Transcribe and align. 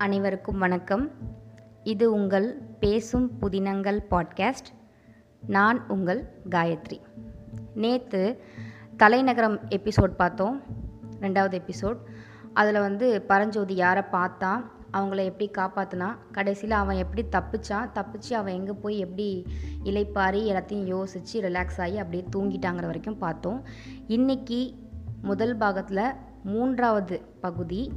அனைவருக்கும் 0.00 0.58
வணக்கம். 0.58 1.10
இது 1.82 2.12
உங்கள் 2.12 2.62
பேசும் 2.80 3.30
புதினங்கள் 3.40 3.98
பாட்காஸ்ட். 4.10 4.70
நான் 5.46 5.88
உங்கள் 5.88 6.42
காயத்ரி. 6.50 7.00
நேற்று 7.74 8.42
தலைநகரம் 8.96 9.60
எபிசோட் 9.68 10.14
பார்த்தோம். 10.16 10.62
ரெண்டாவது 11.20 11.60
எபிசோட். 11.60 11.96
அதில் 12.52 12.80
வந்து 12.80 13.22
பரஞ்சோதி 13.22 13.74
யாரை 13.74 14.02
பார்த்தா 14.12 14.64
அவங்கள 14.92 15.24
எப்படி 15.24 15.50
காப்பாற்றினா 15.50 16.16
கடைசியில் 16.32 16.76
அவன் 16.76 16.96
எப்படி 16.96 17.24
தப்பிச்சான் 17.32 17.90
தப்பிச்சு 17.94 18.32
அவன் 18.32 18.54
எங்கே 18.54 18.72
போய் 18.72 18.98
எப்படி 18.98 19.46
இலைப்பாரி 19.84 20.48
எல்லாத்தையும் 20.48 20.84
யோசித்து 20.84 21.40
ரிலாக்ஸ் 21.40 21.80
ஆகி 21.80 21.98
அப்படியே 21.98 22.24
தூங்கிட்டாங்கிற 22.36 22.86
வரைக்கும் 22.86 23.18
பார்த்தோம். 23.18 23.64
இன்றைக்கி 24.08 24.74
முதல் 25.22 25.56
பாகத்தில் 25.56 26.12
மூன்றாவது 26.44 27.20
பகுதி 27.40 27.92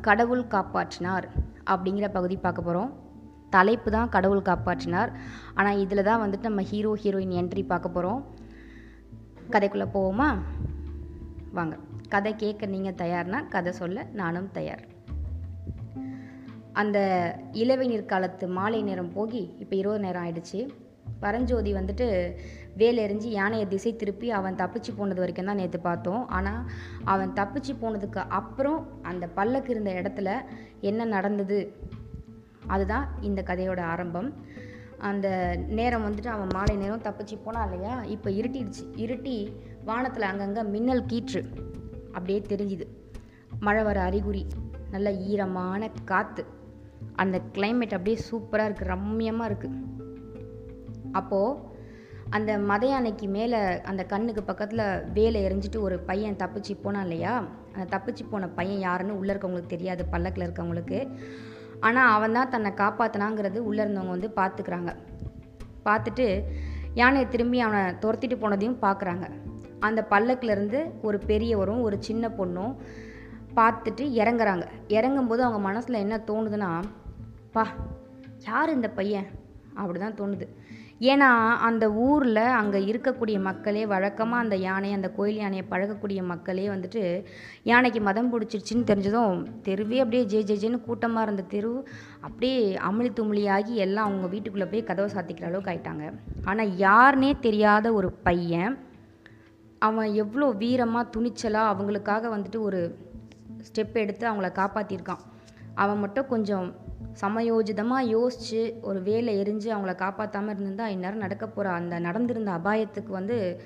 கடவுள் 0.00 0.42
காப்பாற்றினார் 0.54 1.26
அப்படிங்கிற 1.72 2.08
பகுதி 2.08 2.36
பார்க்க 2.36 2.68
போகிறோம் 2.68 2.92
தலைப்பு 3.50 3.90
தான் 3.90 4.08
கடவுள் 4.08 4.48
காப்பாற்றினார். 4.48 5.10
ஆனால் 5.54 5.78
இதில் 5.78 6.08
தான் 6.08 6.22
வந்துட்டு 6.24 6.48
நம்ம 6.48 6.62
ஹீரோ 6.62 6.92
ஹீரோயின் 7.02 7.34
என்ட்ரி 7.40 7.62
பார்க்க 7.66 7.88
போகிறோம் 7.88 8.20
கதைக்குள்ளே 9.50 9.86
போவோமா? 9.96 10.28
வாங்க. 11.52 11.76
கதை 12.08 12.32
கேட்க 12.36 12.66
நீங்கள் 12.66 12.98
தயார்னா 13.02 13.48
கதை 13.48 13.72
சொல்ல 13.72 14.06
நானும் 14.12 14.50
தயார். 14.52 14.82
அந்த 16.72 16.98
இளவேநீர் 17.52 18.10
காலத்து 18.12 18.48
மாலை 18.48 18.82
நேரம் 18.82 19.12
போகி 19.16 19.42
இப்போ 19.58 19.76
இரவு 19.76 19.98
நேரம் 19.98 20.24
ஆயிடுச்சு. 20.24 20.60
பரஞ்சோதி 21.20 21.70
வந்துட்டு 21.74 22.06
வேல் 22.76 22.98
எறிஞ்சு 22.98 23.28
யானையை 23.38 23.68
திசை 23.68 23.96
திருப்பி 23.96 24.30
அவன் 24.30 24.54
தப்பிச்சு 24.54 24.92
போனது 24.96 25.20
வரைக்கும் 25.20 25.44
தான் 25.44 25.56
நேற்று 25.56 25.80
பார்த்தோம். 25.80 26.28
ஆனால் 26.28 26.70
அவன் 27.04 27.32
தப்பிச்சு 27.32 27.72
போனதுக்கு 27.82 28.22
அப்புறம் 28.28 28.80
அந்த 29.02 29.26
பல்லக்கு 29.26 29.70
இருந்த 29.70 29.90
இடத்துல 29.90 30.30
என்ன 30.80 31.04
நடந்தது? 31.04 31.58
அதுதான் 32.66 33.06
இந்த 33.20 33.42
கதையோட 33.46 33.80
ஆரம்பம். 33.80 34.28
அந்த 34.98 35.56
நேரம் 35.68 36.04
வந்துட்டு 36.06 36.26
அவன் 36.26 36.52
மாலை 36.54 36.76
நேரம் 36.76 37.02
தப்பிச்சு 37.02 37.38
போனான் 37.44 37.72
இல்லையா? 37.72 38.02
இப்போ 38.02 38.30
இருட்டிடுச்சு. 38.30 38.84
இருட்டி 38.96 39.36
வானத்தில் 39.84 40.22
அங்கங்கே 40.22 40.62
மின்னல் 40.62 41.06
கீற்று. 41.06 41.42
அப்படியே 42.12 42.42
தெரிஞ்சுது. 42.48 42.86
மழை 43.60 43.82
வர 43.82 44.00
அறிகுறி. 44.00 44.46
நல்ல 44.90 45.10
ஈரமான 45.12 45.88
காற்று 46.04 46.42
அந்த 47.14 47.40
கிளைமேட் 47.52 47.94
அப்படியே 47.96 48.18
சூப்பராக 48.30 48.66
இருக்குது 48.68 48.92
ரம்மியமாக 48.94 49.48
இருக்குது 49.50 49.78
அப்போது 51.12 51.74
அந்த 52.30 52.58
மதையானைக்கு 52.58 53.28
மேலே 53.28 53.58
அந்த 53.82 54.04
கண்ணுக்கு 54.04 54.42
பக்கத்தில் 54.42 55.02
வேலை 55.12 55.38
எரிஞ்சிட்டு 55.46 55.80
ஒரு 55.80 55.98
பையன் 55.98 56.36
தப்பிச்சு 56.36 56.72
போனான் 56.82 57.02
இல்லையா? 57.02 57.44
அந்த 57.74 57.98
தப்பிச்சு 57.98 58.24
போன 58.30 58.48
பையன் 58.48 58.78
யாருன்னு 58.78 59.18
உள்ளே 59.18 59.32
இருக்கவங்களுக்கு 59.32 59.66
தெரியாது 59.66 60.04
பல்லக்கில் 60.04 60.46
இருக்கவங்களுக்கு. 60.46 61.16
ஆனால் 61.80 62.12
அவன் 62.12 62.32
தான் 62.32 62.48
தன்னை 62.48 62.72
காப்பாற்றினாங்கிறது 62.76 63.58
உள்ளே 63.58 63.82
இருந்தவங்க 63.82 64.14
வந்து 64.16 64.30
பார்த்துக்கிறாங்க 64.36 64.96
பார்த்துட்டு 65.84 66.44
யானையை 66.94 67.28
திரும்பி 67.28 67.60
அவனை 67.60 67.92
துரத்திட்டு 67.94 68.36
போனதையும் 68.42 68.80
பார்க்குறாங்க 68.80 69.26
அந்த 69.80 70.06
பல்லக்கிலேருந்து 70.10 70.80
ஒரு 71.02 71.18
பெரியவரும் 71.18 71.82
ஒரு 71.82 71.96
சின்ன 72.00 72.28
பொண்ணும் 72.28 72.74
பார்த்துட்டு 73.54 74.04
இறங்குறாங்க. 74.22 74.64
இறங்கும்போது 74.88 75.38
அவங்க 75.38 75.58
மனசில் 75.58 75.94
என்ன 75.94 76.16
தோணுதுன்னா 76.26 76.82
பா 77.52 77.66
யார் 78.44 78.74
இந்த 78.74 78.88
பையன்? 78.88 79.26
அப்படி 79.74 79.98
தான் 79.98 80.18
தோணுது. 80.18 80.46
ஏன்னா 81.00 81.56
அந்த 81.56 81.92
ஊரில் 81.92 82.36
அங்கே 82.36 82.78
இருக்கக்கூடிய 82.78 83.40
மக்களே 83.40 83.86
வழக்கமாக 83.86 84.42
அந்த 84.42 84.56
யானை 84.56 84.92
அந்த 84.92 85.10
கோயில் 85.10 85.36
யானையை 85.36 85.66
பழகக்கூடிய 85.70 86.22
மக்களே 86.22 86.68
வந்துட்டு 86.68 87.24
யானைக்கு 87.62 88.00
மதம் 88.00 88.30
பிடிச்சிருச்சின்னு 88.32 88.88
தெரிஞ்சதும் 88.90 89.46
தெருவே 89.62 89.98
அப்படியே 89.98 90.24
ஜே 90.24 90.42
ஜே 90.42 90.56
ஜேன்னு 90.56 90.80
கூட்டமாக 90.80 91.22
இருந்த 91.22 91.42
தெரு 91.42 91.84
அப்படியே 92.20 92.74
அமளி 92.74 93.12
தும்ளியாகி 93.12 93.74
எல்லாம் 93.74 94.04
அவங்க 94.04 94.26
வீட்டுக்குள்ளே 94.26 94.68
போய் 94.70 94.82
கதவை 94.82 95.10
சாத்திக்கிற 95.14 95.44
அளவுக்கு 95.44 95.72
ஆயிட்டாங்க. 95.72 96.12
ஆனால் 96.44 96.68
யாருனே 96.68 97.40
தெரியாத 97.40 97.92
ஒரு 97.92 98.12
பையன் 98.12 98.84
அவன் 99.78 100.12
எவ்வளோ 100.12 100.50
வீரமாக 100.52 101.10
துணிச்சலாக 101.16 101.72
அவங்களுக்காக 101.72 102.28
வந்துட்டு 102.36 102.60
ஒரு 102.60 102.98
ஸ்டெப் 103.68 103.94
எடுத்து 103.94 104.28
அவங்கள 104.28 104.50
காப்பாற்றிருக்கான் 104.52 105.24
அவன் 105.74 105.98
மட்டும் 105.98 106.26
கொஞ்சம் 106.26 106.74
சமயோஜிதமாக 107.20 107.98
யோசித்து 107.98 108.78
ஒரு 108.82 109.02
வேலை 109.02 109.42
எரிஞ்சு 109.42 109.68
அவங்கள 109.70 109.94
காப்பாற்றாமல் 109.94 110.54
இருந்திருந்தால் 110.54 110.90
இந்நேரம் 110.90 111.18
நடக்க 111.18 111.46
போகிற 111.46 111.74
அந்த 111.74 111.98
நடந்திருந்த 111.98 112.50
அபாயத்துக்கு 112.50 113.08
வந்து 113.08 113.60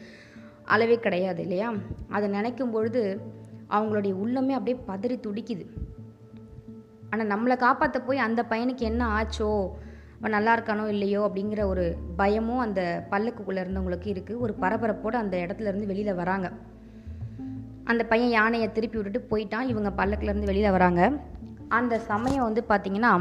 அளவே 0.64 0.96
கிடையாது 0.96 1.42
இல்லையா? 1.42 1.72
அதை 2.08 2.28
நினைக்கும் 2.28 2.70
பொழுது 2.70 3.20
அவங்களுடைய 3.70 4.14
உள்ளமே 4.14 4.50
அப்படியே 4.50 4.76
பதறி 4.86 5.18
துடிக்குது. 5.20 5.66
ஆனால் 7.10 7.26
நம்மளை 7.26 7.56
காப்பாற்ற 7.56 8.00
போய் 8.00 8.18
அந்த 8.18 8.44
பையனுக்கு 8.50 8.76
என்ன 8.76 9.06
ஆச்சோ? 9.06 9.68
அவன் 10.18 10.30
நல்லா 10.30 10.58
இருக்கானோ 10.58 10.86
இல்லையோ? 10.86 11.30
அப்படிங்கிற 11.34 11.64
ஒரு 11.64 11.96
பயமும் 12.16 12.58
அந்த 12.58 13.06
பல்லுக்குள்ளே 13.10 13.60
இருந்தவங்களுக்கு 13.62 14.08
இருக்குது 14.12 14.38
ஒரு 14.38 14.54
பரபரப்போடு 14.54 15.16
அந்த 15.16 15.36
இடத்துல 15.36 15.68
இருந்து 15.70 15.86
வெளியில் 15.86 16.14
வராங்க. 16.14 16.50
அந்த 17.84 18.04
பையன் 18.04 18.30
யானையை 18.30 18.72
திருப்பி 18.72 18.98
விட்டுட்டு 18.98 19.36
போயிட்டான். 19.36 19.68
இவங்க 19.68 20.04
பல்லக்கிலேருந்து 20.04 20.44
வெளியில் 20.44 20.70
வராங்க. 20.70 21.12
அந்த 21.78 21.94
சமயம் 22.10 22.46
வந்து 22.48 22.62
பார்த்திங்கன்னா 22.68 23.12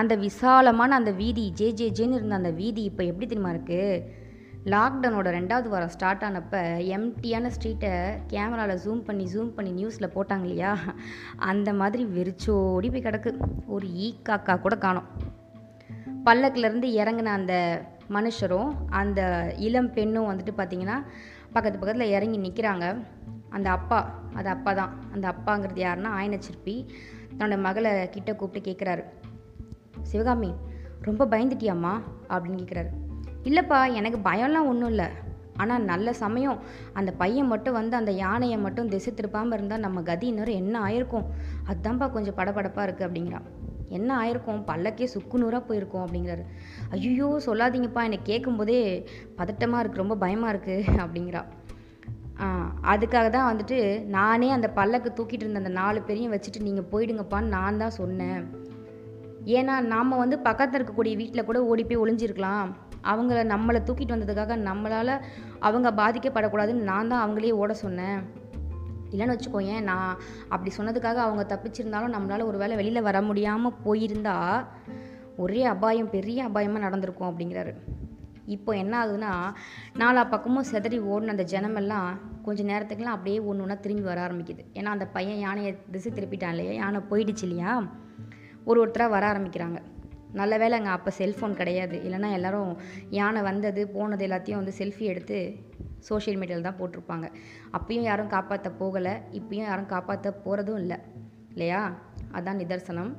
அந்த 0.00 0.14
விசாலமான 0.26 0.94
அந்த 0.94 1.10
வீதி 1.10 1.44
ஜே 1.50 1.66
ஜே 1.70 1.86
ஜேன்னு 1.88 2.18
இருந்த 2.18 2.34
அந்த 2.34 2.50
வீதி 2.50 2.82
இப்போ 2.90 3.02
எப்படி 3.04 3.26
தெரியுமா 3.26 3.52
இருக்குது 3.54 4.22
லாக்டவுனோட 4.72 5.28
ரெண்டாவது 5.36 5.68
வாரம் 5.68 5.92
ஸ்டார்ட் 5.94 6.24
ஆனப்போ 6.24 6.60
எம்டியான 6.96 7.50
ஸ்ட்ரீட்டை 7.54 7.92
கேமராவில் 8.32 8.82
ஜூம் 8.84 9.02
பண்ணி 9.08 9.24
ஜூம் 9.24 9.50
பண்ணி 9.56 9.72
நியூஸில் 9.72 10.14
போட்டாங்க 10.14 10.46
இல்லையா? 10.46 10.72
அந்த 11.50 11.72
மாதிரி 11.72 12.04
வெறிச்சோடி 12.04 12.90
போய் 12.90 13.06
கிடக்கு. 13.06 13.32
ஒரு 13.66 13.88
ஈ 13.94 14.08
காக்கா 14.28 14.60
கூட 14.60 14.76
காணும். 14.76 15.08
பல்லக்கிலேருந்து 16.26 16.90
இறங்கின 17.00 17.34
அந்த 17.40 17.54
மனுஷரும் 18.16 18.72
அந்த 19.00 19.20
இளம் 19.66 19.92
பெண்ணும் 19.92 20.30
வந்துட்டு 20.30 20.54
பார்த்திங்கன்னா 20.56 20.98
பக்கத்து 21.52 21.78
பக்கத்தில் 21.78 22.14
இறங்கி 22.16 22.38
நிற்கிறாங்க 22.38 22.86
அந்த 23.50 23.70
அப்பா 23.70 23.98
அது 24.34 24.48
அப்பா 24.48 24.72
தான். 24.72 24.94
அந்த 25.14 25.34
அப்பாங்கிறது 25.34 25.82
யாருன்னா 25.86 26.12
ஆயனச்சிற்பி. 26.20 26.76
தன்னோட 27.38 27.58
மகளை 27.58 28.08
கிட்ட 28.08 28.34
கூப்பிட்டு 28.34 28.70
கேட்குறாரு 28.70 29.04
சிவகாமி 30.02 30.50
ரொம்ப 31.02 31.26
பயந்துட்டியாம்மா? 31.26 31.94
அப்படின்னு 32.28 32.60
கேட்குறாரு 32.60 32.90
இல்லைப்பா 33.44 33.92
எனக்கு 33.92 34.18
பயம்லாம் 34.30 34.70
ஒன்றும் 34.72 34.88
இல்லை. 34.88 35.08
ஆனால் 35.56 35.82
நல்ல 35.82 36.12
சமயம். 36.12 36.58
அந்த 36.92 37.10
பையன் 37.12 37.46
மட்டும் 37.46 37.72
வந்து 37.72 37.96
அந்த 37.96 38.10
யானையை 38.10 38.58
மட்டும் 38.58 38.88
திசை 38.88 39.12
திருப்பாமல் 39.12 39.52
இருந்தால் 39.52 39.84
நம்ம 39.86 40.02
கதி 40.02 40.26
இன்னொரு 40.26 40.52
என்ன 40.54 40.80
ஆயிருக்கும்? 40.84 41.26
அதுதான்ப்பா 41.66 42.06
கொஞ்சம் 42.10 42.36
படபடப்பாக 42.36 42.86
இருக்குது 42.88 43.08
அப்படிங்கிறான். 43.08 43.46
என்ன 43.88 44.10
ஆயிருக்கும்? 44.22 44.62
பல்லக்கே 44.66 45.08
சுக்குநூறாக 45.14 45.62
போயிருக்கோம் 45.68 46.04
அப்படிங்கிறாரு. 46.06 46.44
ஐயோ 46.90 47.40
சொல்லாதீங்கப்பா. 47.46 48.02
என்னை 48.02 48.20
கேட்கும்போதே 48.22 48.80
பதட்டமாக 49.36 49.82
இருக்குது 49.84 50.02
ரொம்ப 50.04 50.16
பயமாக 50.16 50.52
இருக்குது 50.56 50.96
அப்படிங்கிறா 50.96 51.42
அதுக்காக 52.92 53.26
தான் 53.30 53.48
வந்துட்டு 53.50 53.78
நானே 54.16 54.50
அந்த 54.50 54.68
பல்லக்கு 54.78 55.10
தூக்கிட்டு 55.18 55.44
இருந்த 55.44 55.62
அந்த 55.62 55.72
நாலு 55.80 55.98
பேரையும் 56.06 56.34
வச்சுட்டு 56.34 56.66
நீங்கள் 56.68 56.88
போயிடுங்கப்பான்னு 56.92 57.54
நான் 57.56 57.80
தான் 57.82 57.98
சொன்னேன். 58.00 58.40
ஏன்னா 59.56 59.74
நாம் 59.92 60.20
வந்து 60.22 60.36
பக்கத்தில் 60.38 60.78
இருக்கக்கூடிய 60.78 61.14
வீட்டில் 61.20 61.46
கூட 61.48 61.58
ஓடி 61.70 61.82
போய் 61.84 62.02
ஒளிஞ்சிருக்கலாம். 62.04 62.68
அவங்கள 63.12 63.40
நம்மளை 63.54 63.80
தூக்கிட்டு 63.86 64.16
வந்ததுக்காக 64.16 64.56
நம்மளால் 64.68 65.14
அவங்க 65.60 65.88
பாதிக்கப்படக்கூடாதுன்னு 66.02 66.88
நான் 66.90 67.10
தான் 67.12 67.24
அவங்களே 67.24 67.52
ஓட 67.62 67.72
சொன்னேன். 67.84 68.20
இல்லைன்னு 69.12 69.34
வச்சுக்கோயேன் 69.34 69.86
நான் 69.90 70.10
அப்படி 70.48 70.70
சொன்னதுக்காக 70.76 71.20
அவங்க 71.26 71.42
தப்பிச்சிருந்தாலும் 71.52 72.14
நம்மளால் 72.16 72.48
ஒரு 72.50 72.58
வேளை 72.62 72.76
வெளியில் 72.76 73.06
வர 73.08 73.22
முடியாமல் 73.22 73.78
போயிருந்தா 73.84 74.36
ஒரே 75.36 75.62
அபாயம் 75.64 76.10
பெரிய 76.10 76.48
அபாயமாக 76.48 76.86
நடந்திருக்கும் 76.86 77.30
அப்படிங்கிறாரு. 77.30 77.74
இப்போ 78.46 78.72
என்ன 78.72 79.06
ஆகுதுன்னா 79.06 79.54
நாலா 79.98 80.28
பக்கமும் 80.28 80.64
செதறி 80.72 80.98
ஓடின 81.00 81.26
அந்த 81.26 81.44
ஜனமெல்லாம் 81.44 82.18
கொஞ்ச 82.42 82.62
நேரத்துக்குலாம் 82.62 83.16
அப்படியே 83.16 83.38
ஒன்று 83.38 83.62
ஒன்றா 83.62 83.74
திரும்பி 83.74 84.02
வர 84.02 84.26
ஆரம்பிக்குது. 84.26 84.64
ஏன்னா 84.72 84.84
அந்த 84.84 85.06
பையன் 85.06 85.38
யானையை 85.38 85.78
திசை 85.90 86.12
திருப்பிட்டான் 86.12 86.48
இல்லையா? 86.48 86.72
யானை 86.72 87.00
போயிடுச்சு 87.10 87.42
இல்லையா? 87.42 87.82
ஒரு 88.64 88.86
ஒருத்தராக 88.86 89.08
வர 89.08 89.32
ஆரம்பிக்கிறாங்க. 89.32 89.82
நல்ல 90.32 90.58
வேளைங்க 90.58 90.84
அப்போ 90.84 91.12
செல்ஃபோன் 91.18 91.54
கிடையாது. 91.54 92.00
இல்லைன்னா 92.04 92.32
எல்லோரும் 92.32 92.76
யானை 93.10 93.42
வந்தது 93.42 93.88
போனது 93.88 94.26
எல்லாத்தையும் 94.26 94.54
வந்து 94.54 94.72
செல்ஃபி 94.78 94.98
எடுத்து 94.98 95.56
சோஷியல் 95.98 96.40
மீடியாவில் 96.40 96.60
தான் 96.60 96.78
போட்டிருப்பாங்க. 96.78 97.32
அப்பயும் 97.72 98.02
யாரும் 98.02 98.26
காப்பாற்ற 98.26 98.72
போகலை. 98.80 99.22
இப்பயும் 99.32 99.66
யாரும் 99.68 99.86
காப்பாற்ற 99.86 100.40
போகிறதும் 100.44 100.78
இல்லை. 100.78 100.96
இல்லையா? 101.50 101.94
அதான் 102.32 102.60
நிதர்சனம். 102.62 103.16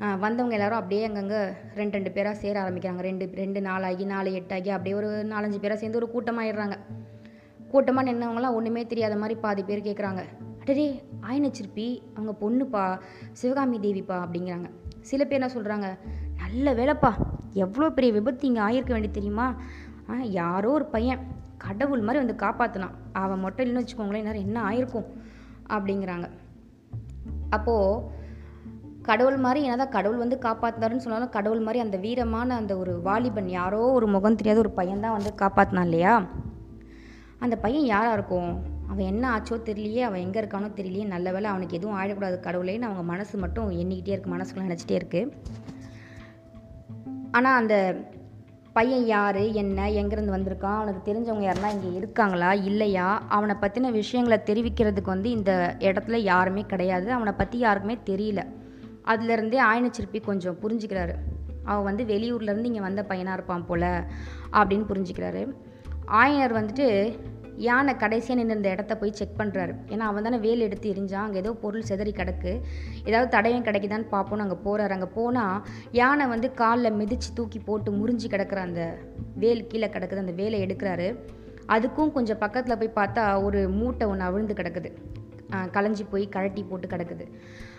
வந்தவங்க 0.00 0.54
எல்லாரும் 0.54 0.76
அப்படியே 0.76 1.06
அங்கங்கே 1.06 1.40
ரெண்டு 1.74 1.96
ரெண்டு 1.96 2.10
பேராக 2.10 2.36
சேர 2.36 2.54
ஆரம்பிக்கிறாங்க. 2.62 3.00
ரெண்டு 3.00 3.30
ரெண்டு 3.34 3.60
நாளாகி 3.60 4.04
நாலு 4.04 4.30
எட்டாகி 4.30 4.68
அப்படியே 4.68 4.96
ஒரு 4.96 5.26
நாலஞ்சு 5.30 5.58
பேராக 5.60 5.76
சேர்ந்து 5.76 5.98
ஒரு 5.98 6.08
கூட்டமாகிடுறாங்க 6.14 6.76
கூட்டமாக 7.68 8.12
நின்னவங்களாம் 8.12 8.54
ஒன்றுமே 8.54 8.86
தெரியாத 8.86 9.16
மாதிரி 9.16 9.40
பாதி 9.40 9.62
பேர் 9.62 9.80
கேட்குறாங்க 9.80 10.22
அடடே 10.60 11.02
ஆயினச்சிருப்பி 11.22 12.02
அவங்க 12.14 12.32
பொண்ணுப்பா 12.40 13.00
சிவகாமி 13.32 13.78
தேவிப்பா 13.78 14.16
அப்படிங்கிறாங்க. 14.24 14.70
சில 15.00 15.24
பேர் 15.24 15.40
என்ன 15.40 15.52
சொல்கிறாங்க 15.54 15.98
நல்ல 16.36 16.74
வேலைப்பா 16.74 17.12
எவ்வளோ 17.52 17.90
பெரிய 17.90 18.12
விபத்து 18.12 18.46
இங்கே 18.46 18.60
ஆயிருக்க 18.60 18.90
வேண்டிய 18.90 19.12
தெரியுமா? 19.12 19.54
ஆ, 20.10 20.14
யாரோ 20.22 20.70
ஒரு 20.70 20.84
பையன் 20.84 21.18
கடவுள் 21.56 22.00
மாதிரி 22.00 22.24
வந்து 22.24 22.46
காப்பாற்றினான் 22.46 22.94
அவன் 23.12 23.40
மட்டும் 23.40 23.66
இல்லைன்னு 23.66 23.84
வச்சுக்கோங்களேன் 23.84 24.34
என்ன 24.34 24.62
ஆயிருக்கும் 24.70 25.06
அப்படிங்கிறாங்க. 25.68 26.30
அப்போது 27.50 28.18
கடவுள் 29.10 29.38
மாதிரி 29.44 29.60
என்னதான் 29.66 29.94
கடவுள் 29.96 30.22
வந்து 30.22 30.36
காப்பாற்றினாருன்னு 30.46 31.04
சொன்னாலும் 31.04 31.34
கடவுள் 31.36 31.64
மாதிரி 31.66 31.84
அந்த 31.84 31.96
வீரமான 32.04 32.56
அந்த 32.60 32.72
ஒரு 32.82 32.92
வாலிபன் 33.06 33.48
யாரோ 33.58 33.80
ஒரு 33.98 34.06
முகம் 34.14 34.38
தெரியாத 34.40 34.60
ஒரு 34.64 34.72
பையன் 34.80 35.04
தான் 35.04 35.16
வந்து 35.16 35.32
காப்பாற்றினான் 35.42 35.88
இல்லையா? 35.88 36.14
அந்த 37.44 37.54
பையன் 37.64 37.88
யாராக 37.94 38.16
இருக்கும்? 38.18 38.50
அவன் 38.90 39.08
என்ன 39.12 39.24
ஆச்சோ 39.34 39.56
தெரியலையே 39.68 40.02
அவன் 40.06 40.22
எங்கே 40.26 40.38
இருக்கானோ 40.42 40.68
தெரியலையே 40.78 41.04
நல்ல 41.14 41.26
வேலை 41.34 41.48
அவனுக்கு 41.50 41.76
எதுவும் 41.78 41.98
ஆயிடக்கூடாது 41.98 42.36
கடவுளேன்னு 42.46 42.88
அவங்க 42.88 43.02
மனசு 43.10 43.34
மட்டும் 43.42 43.68
எண்ணிக்கிட்டே 43.82 44.14
இருக்கு 44.14 44.34
மனசுக்குள்ள 44.34 44.68
நினச்சிட்டே 44.68 44.96
இருக்கு. 45.00 45.20
ஆனால் 47.38 47.58
அந்த 47.60 47.74
பையன் 48.78 49.06
யார் 49.14 49.40
என்ன 49.62 49.86
எங்கேருந்து 50.00 50.36
வந்திருக்கான் 50.36 50.78
அவனுக்கு 50.78 51.02
தெரிஞ்சவங்க 51.08 51.46
யாருன்னா 51.46 51.70
இங்கே 51.76 51.90
இருக்காங்களா 52.00 52.50
இல்லையா? 52.70 53.08
அவனை 53.36 53.54
பற்றின 53.62 53.92
விஷயங்களை 54.00 54.38
தெரிவிக்கிறதுக்கு 54.50 55.14
வந்து 55.14 55.30
இந்த 55.38 55.52
இடத்துல 55.88 56.18
யாருமே 56.32 56.64
கிடையாது 56.72 57.08
அவனை 57.18 57.34
பற்றி 57.42 57.58
யாருக்குமே 57.66 57.98
தெரியல. 58.10 58.42
அதுலேருந்தே 59.12 59.60
ஆயனச்சிற்பி 59.70 60.20
கொஞ்சம் 60.30 60.58
புரிஞ்சுக்கிறாரு. 60.62 61.16
அவன் 61.70 61.88
வந்து 61.88 62.04
வெளியூர்லேருந்து 62.12 62.70
இங்கே 62.70 62.86
வந்த 62.86 63.02
பையனாக 63.10 63.36
இருப்பான் 63.38 63.66
போல் 63.70 63.90
அப்படின்னு 64.58 64.86
புரிஞ்சுக்கிறாரு. 64.92 65.42
ஆயனர் 66.20 66.58
வந்துட்டு 66.60 66.86
யானை 67.66 67.92
கடைசியாக 68.02 68.36
நின்று 68.38 68.56
இந்த 68.58 68.68
இடத்த 68.74 68.92
போய் 68.98 69.16
செக் 69.18 69.38
பண்ணுறாரு 69.40 69.72
ஏன்னா 69.92 70.04
அவன் 70.10 70.26
தானே 70.26 70.38
வேல் 70.44 70.64
எடுத்து 70.66 70.92
எரிஞ்சான் 70.92 71.24
அங்கே 71.24 71.38
ஏதோ 71.42 71.50
பொருள் 71.62 71.86
செதறி 71.88 72.12
கிடக்கு 72.18 72.52
ஏதாவது 73.08 73.28
தடயம் 73.36 73.66
கிடைக்குதான்னு 73.66 74.06
பார்ப்போன்னு 74.14 74.44
அங்கே 74.44 74.58
போகிறாரு 74.66 74.94
அங்கே 74.96 75.08
போனால் 75.16 75.58
யானை 76.00 76.26
வந்து 76.26 76.50
காலில் 76.60 76.96
மிதித்து 77.00 77.28
தூக்கி 77.38 77.60
போட்டு 77.68 77.92
முறிஞ்சு 77.98 78.28
கிடக்குற 78.34 78.60
அந்த 78.68 78.82
வேல் 79.42 79.66
கீழே 79.72 79.88
கிடக்குது 79.96 80.24
அந்த 80.24 80.34
வேலை 80.40 80.58
எடுக்கிறாரு. 80.66 81.08
அதுக்கும் 81.74 82.14
கொஞ்சம் 82.16 82.40
பக்கத்தில் 82.44 82.78
போய் 82.82 82.98
பார்த்தா 83.00 83.24
ஒரு 83.46 83.62
மூட்டை 83.78 84.06
ஒன்று 84.12 84.28
அவிழ்ந்து 84.28 84.54
கிடக்குது. 84.60 84.92
களைஞ்சி 85.76 86.06
போய் 86.10 86.24
கழட்டி 86.36 86.62
போட்டு 86.70 86.88
கிடக்குது. 86.88 87.26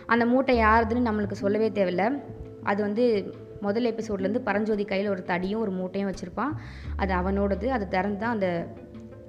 அந்த 0.06 0.26
மூட்டை 0.26 0.58
யாருதுன்னு 0.58 1.08
நம்மளுக்கு 1.08 1.32
சொல்லவே 1.32 1.68
தேவையில்ல. 1.68 2.22
அது 2.62 2.82
வந்து 2.82 3.34
முதல் 3.60 3.84
எபிசோட்லேருந்து 3.84 4.38
பரஞ்சோதி 4.38 4.84
கையில் 4.84 5.08
ஒரு 5.08 5.24
தடியும் 5.26 5.60
ஒரு 5.60 5.70
மூட்டையும் 5.70 6.10
வச்சுருப்பான். 6.10 6.52
அது 6.96 7.14
அவனோடது. 7.14 7.66
அது 7.68 7.88
திறந்து 7.88 8.18
தான் 8.18 8.30
அந்த 8.30 8.66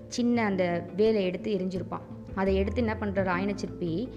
சின்ன 0.07 0.45
அந்த 0.45 0.83
வேலை 0.95 1.23
எடுத்து 1.23 1.57
எரிஞ்சிருப்பான். 1.57 2.01
அதை 2.35 2.55
எடுத்து 2.55 2.81
என்ன 2.81 2.97
பண்ணுறாரு 2.99 3.31
ஆயனச்சிற்பி 3.37 4.09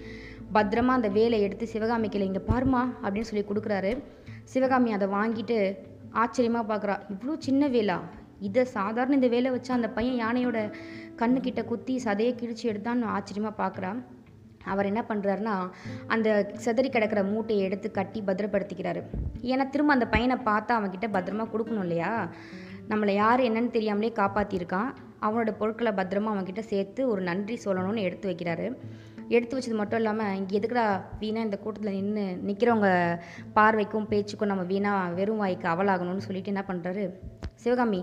பத்திரமா 0.53 0.87
அந்த 0.87 1.07
வேலை 1.07 1.41
எடுத்து 1.41 1.67
சிவகாமிக்கில் 1.67 2.21
இங்கே 2.21 2.41
பாருமா 2.51 2.83
அப்படின்னு 3.03 3.29
சொல்லி 3.31 3.45
கொடுக்குறாரு. 3.47 3.97
சிவகாமி 4.43 4.91
அதை 4.91 5.07
வாங்கிட்டு 5.07 5.77
ஆச்சரியமாக 6.11 6.65
பார்க்குறா 6.73 6.99
இவ்வளோ 7.13 7.37
சின்ன 7.37 7.67
வேலா? 7.67 7.99
இதை 8.39 8.65
சாதாரண 8.65 9.15
இந்த 9.15 9.27
வேலை 9.27 9.51
வச்சு 9.51 9.73
அந்த 9.73 9.89
பையன் 9.89 10.21
யானையோட 10.25 10.71
கண்ணுக்கிட்ட 11.15 11.65
குத்தி 11.65 12.01
சதையை 12.05 12.33
கிழிச்சு 12.35 12.65
எடுத்தான்னு 12.71 13.05
ஆச்சரியமாக 13.05 13.55
பார்க்குறான் 13.63 13.99
அவர் 14.73 14.89
என்ன 14.91 15.01
பண்ணுறாருன்னா 15.09 15.55
அந்த 16.07 16.27
செதறி 16.65 16.89
கிடக்கிற 16.89 17.23
மூட்டையை 17.23 17.63
எடுத்து 17.67 17.89
கட்டி 17.91 18.21
பத்திரப்படுத்திக்கிறாரு. 18.27 19.01
ஏன்னா 19.51 19.65
திரும்ப 19.69 19.93
அந்த 19.93 20.07
பையனை 20.15 20.37
பார்த்தா 20.49 20.77
அவன்கிட்ட 20.79 21.09
பத்திரமா 21.17 21.45
கொடுக்கணும் 21.53 21.85
இல்லையா? 21.87 22.11
நம்மளை 22.91 23.13
யார் 23.15 23.41
என்னன்னு 23.47 23.75
தெரியாமலே 23.77 24.11
காப்பாற்றிருக்கான் 24.21 24.89
அவனோட 25.25 25.51
பொருட்களை 25.59 25.91
பத்திரமா 25.91 26.31
அவன்கிட்ட 26.33 26.63
சேர்த்து 26.73 27.01
ஒரு 27.09 27.21
நன்றி 27.21 27.55
சொல்லணும்னு 27.65 28.05
எடுத்து 28.07 28.29
வைக்கிறாரு. 28.31 28.67
எடுத்து 29.29 29.55
வச்சது 29.55 29.77
மட்டும் 29.79 29.99
இல்லாமல் 29.99 30.35
இங்கே 30.39 30.55
எதுக்குடா 30.59 30.85
வீணாக 31.21 31.47
இந்த 31.47 31.57
கூட்டத்தில் 31.57 31.97
நின்று 31.97 32.25
நிற்கிறவங்க 32.47 32.89
பார்வைக்கும் 33.57 34.09
பேச்சுக்கும் 34.11 34.51
நம்ம 34.51 34.63
வீணாக 34.63 35.15
வெறும் 35.17 35.41
வாய்க்கு 35.43 35.67
அவலாகணும்னு 35.73 36.25
சொல்லிட்டு 36.27 36.53
என்ன 36.53 36.63
பண்ணுறாரு 36.69 37.03
சிவகாமி 37.63 38.01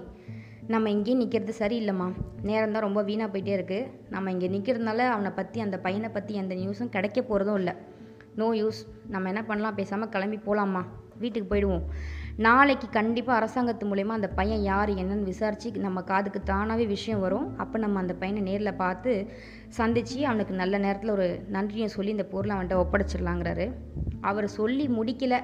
நம்ம 0.73 0.91
இங்கேயே 0.91 1.17
நிற்கிறது 1.21 1.55
சரியில்லைம்மா. 1.61 2.07
நேரம் 2.49 2.75
தான் 2.75 2.85
ரொம்ப 2.87 3.01
வீணாக 3.09 3.29
போயிட்டே 3.33 3.53
இருக்குது 3.57 3.89
நம்ம 4.13 4.31
இங்கே 4.35 4.49
நிற்கிறதுனால 4.53 5.07
அவனை 5.15 5.31
பற்றி 5.39 5.59
அந்த 5.65 5.77
பையனை 5.87 6.09
பற்றி 6.09 6.35
எந்த 6.43 6.55
நியூஸும் 6.61 6.93
கிடைக்க 6.95 7.19
போகிறதும் 7.21 7.59
இல்லை. 7.61 7.75
நோ 8.41 8.47
யூஸ் 8.61 8.81
நம்ம 9.15 9.29
என்ன 9.33 9.43
பண்ணலாம்? 9.49 9.77
பேசாமல் 9.81 10.13
கிளம்பி 10.15 10.39
போகலாம்மா 10.47 10.83
வீட்டுக்கு 11.23 11.49
போயிடுவோம். 11.51 11.85
நாளைக்கு 12.47 12.87
கண்டிப்பாக 12.97 13.39
அரசாங்கத்து 13.41 13.91
மூலயமா 13.91 14.15
அந்த 14.19 14.31
பையன் 14.39 14.63
யார் 14.71 14.91
என்னன்னு 15.03 15.29
விசாரித்து 15.33 15.85
நம்ம 15.87 16.03
காதுக்கு 16.11 16.41
தானாகவே 16.53 16.87
விஷயம் 16.95 17.23
வரும். 17.27 17.47
அப்போ 17.65 17.77
நம்ம 17.85 18.01
அந்த 18.05 18.15
பையனை 18.23 18.41
நேரில் 18.49 18.79
பார்த்து 18.83 19.13
சந்தித்து 19.79 20.19
அவனுக்கு 20.31 20.55
நல்ல 20.63 20.79
நேரத்தில் 20.79 21.15
ஒரு 21.17 21.29
நன்றியை 21.57 21.89
சொல்லி 21.97 22.11
இந்த 22.17 22.27
பொருளை 22.33 22.55
அவன்கிட்ட 22.57 22.83
ஒப்படைச்சிடலாங்கிறாரு. 22.85 23.69
அவர் 24.21 24.49
சொல்லி 24.59 24.89
முடிக்கலை. 24.99 25.41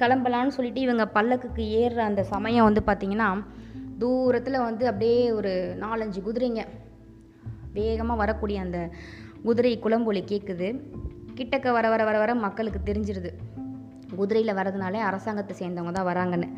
கிளம்பலான்னு 0.00 0.56
சொல்லிட்டு 0.56 0.80
இவங்க 0.80 1.04
பல்லக்குக்கு 1.18 1.62
ஏறுற 1.82 2.00
அந்த 2.10 2.22
சமயம் 2.34 2.66
வந்து 2.68 2.82
பார்த்திங்கன்னா 2.88 3.28
தூரத்தில் 3.98 4.58
வந்து 4.58 4.86
அப்படியே 4.86 5.32
ஒரு 5.32 5.76
நாலஞ்சு 5.80 6.22
குதிரைங்க. 6.26 6.64
வேகமாக 7.72 8.18
வரக்கூடிய 8.18 8.60
அந்த 8.60 8.90
குதிரை 9.42 9.78
குளம்பொலி 9.78 10.22
கேட்குது 10.22 10.80
கிட்டக்க 11.34 11.72
வர 11.72 11.88
வர 11.88 12.04
வர 12.04 12.18
வர 12.18 12.34
மக்களுக்கு 12.34 12.92
தெரிஞ்சிருது. 12.92 13.30
குதிரையில் 14.16 14.54
வரதுனாலே 14.54 15.00
அரசாங்கத்தை 15.00 15.56
சேர்ந்தவங்க 15.56 15.92
தான் 15.92 16.16
வராங்கன்னு. 16.16 16.48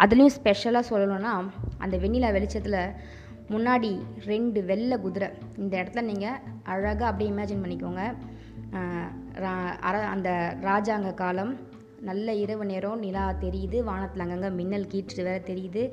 அதுலேயும் 0.00 0.26
ஸ்பெஷலாக 0.26 0.98
சொல்லணும்னா 0.98 1.48
அந்த 1.78 1.96
வெண்ணிலா 1.96 2.32
வெளிச்சத்தில் 2.32 2.90
முன்னாடி 3.48 4.00
ரெண்டு 4.26 4.64
வெள்ளை 4.64 4.98
குதிரை. 4.98 5.28
இந்த 5.56 5.82
இடத்துல 5.82 6.02
நீங்கள் 6.02 6.38
அழகாக 6.62 7.06
அப்படியே 7.06 7.30
இமேஜின் 7.30 7.64
பண்ணிக்கோங்க. 7.64 8.16
ரா- 9.34 9.78
அர- 9.80 10.08
அந்த 10.08 10.56
ராஜாங்க 10.60 11.14
காலம். 11.14 11.56
நல்ல 12.00 12.34
இரவு 12.34 12.64
நேரம் 12.64 12.98
நிலா 12.98 13.34
தெரியுது. 13.40 13.82
வானத்தில் 13.82 14.20
அங்கங்கே 14.20 14.50
மின்னல் 14.50 14.86
கீற்று 14.86 15.16
வேற 15.16 15.38
தெரியுது. 15.38 15.92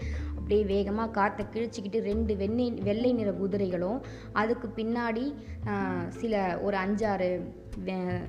அப்படியே 0.54 0.76
வேகமாக 0.76 1.12
காற்றை 1.12 1.46
கிழிச்சிக்கிட்டு 1.46 2.00
ரெண்டு 2.00 2.36
வெண்ணெய் 2.36 2.72
வெள்ளை 2.72 3.14
நிற 3.14 3.32
குதிரைகளும் 3.32 4.02
அதுக்கு 4.34 4.68
பின்னாடி 4.76 5.34
சில 6.10 6.60
ஒரு 6.60 6.78
அஞ்சாறு 6.78 7.42
வே- 7.86 8.22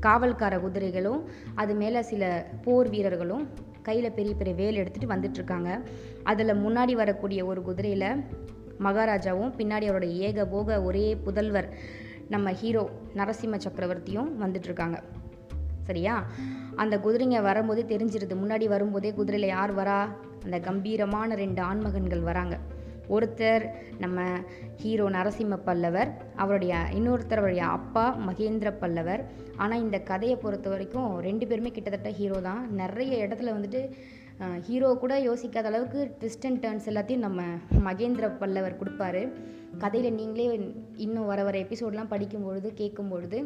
காவல்கார 0.00 0.60
குதிரைகளும் 0.60 1.24
அது 1.54 1.74
மேலே 1.74 2.02
சில 2.02 2.46
போர் 2.64 2.88
வீரர்களும் 2.88 3.48
கையில் 3.82 4.12
பெரிய 4.12 4.34
பெரிய 4.34 4.56
வேல் 4.56 4.76
எடுத்துகிட்டு 4.76 5.10
வந்துட்டுருக்காங்க. 5.10 5.82
அதில் 6.22 6.54
முன்னாடி 6.54 6.92
வரக்கூடிய 6.92 7.44
ஒரு 7.44 7.62
குதிரையில் 7.62 8.08
மகாராஜாவும் 8.80 9.52
பின்னாடி 9.58 9.86
அவரோட 9.90 10.08
ஏக 10.08 10.46
போக 10.46 10.82
ஒரே 10.82 11.16
புதல்வர் 11.26 11.68
நம்ம 12.28 12.52
ஹீரோ 12.52 12.90
நரசிம்ம 13.14 13.60
சக்கரவர்த்தியும் 13.66 14.32
வந்துட்டுருக்காங்க. 14.40 14.98
சரியா? 15.84 16.26
அந்த 16.76 16.98
குதிரைங்க 16.98 17.42
வரும்போதே 17.42 17.96
தெரிஞ்சிருது. 17.96 18.34
முன்னாடி 18.34 18.66
வரும்போதே 18.66 19.14
குதிரையில் 19.14 19.48
யார் 19.48 19.76
வரா? 19.76 20.00
அந்த 20.46 20.58
கம்பீரமான 20.70 21.34
ரெண்டு 21.44 21.62
ஆண்மகன்கள் 21.70 22.28
வராங்க. 22.30 22.56
ஒருத்தர் 23.14 23.64
நம்ம 24.02 24.20
ஹீரோ 24.82 25.04
நரசிம்ம 25.16 25.56
பல்லவர் 25.66 26.10
அவருடைய 26.42 26.74
இன்னொருத்தர் 26.98 27.40
அவருடைய 27.42 27.66
அப்பா 27.78 28.04
மகேந்திர 28.28 28.68
பல்லவர். 28.82 29.22
ஆனால் 29.62 29.82
இந்த 29.84 29.98
கதையை 30.10 30.36
பொறுத்த 30.44 30.68
வரைக்கும் 30.72 31.10
ரெண்டு 31.26 31.44
பேருமே 31.50 31.70
கிட்டத்தட்ட 31.76 32.10
ஹீரோ 32.20 32.38
தான். 32.48 32.62
நிறைய 32.80 33.12
இடத்துல 33.26 33.54
வந்துட்டு 33.56 33.82
ஹீரோ 34.66 34.88
கூட 35.02 35.14
யோசிக்காத 35.28 35.70
அளவுக்கு 35.70 36.00
ட்விஸ்ட் 36.20 36.46
அண்ட் 36.48 36.60
டர்ன்ஸ் 36.64 36.88
எல்லாத்தையும் 36.92 37.24
நம்ம 37.26 37.42
மகேந்திர 37.86 38.26
பல்லவர் 38.42 38.80
கொடுப்பாரு. 38.80 39.22
கதையில் 39.84 40.18
நீங்களே 40.18 40.48
இன்னும் 41.04 41.30
வர 41.30 41.40
வர 41.46 41.56
எபிசோட்லாம் 41.64 42.12
படிக்கும்பொழுது 42.12 42.68
கேட்கும்பொழுது 42.80 43.38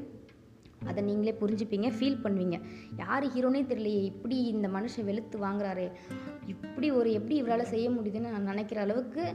அதை 0.86 1.02
நீங்களே 1.02 1.36
புரிஞ்சுப்பீங்க 1.40 1.92
ஃபீல் 1.98 2.20
பண்ணுவீங்க. 2.24 2.60
யார் 2.98 3.26
ஹீரோனே 3.26 3.62
தெரியலையே 3.62 4.02
இப்படி 4.02 4.42
இந்த 4.42 4.68
மனுஷன் 4.68 5.04
வெளுத்து 5.04 5.38
வாங்குறாரே. 5.38 5.90
இப்படி 6.46 6.90
ஒரு 6.90 7.12
எப்படி 7.12 7.42
இவரால் 7.42 7.64
செய்ய 7.64 7.90
முடியுதுன்னு 7.90 8.30
நான் 8.30 8.42
நினைக்கிற 8.42 8.80
அளவுக்கு 8.80 9.34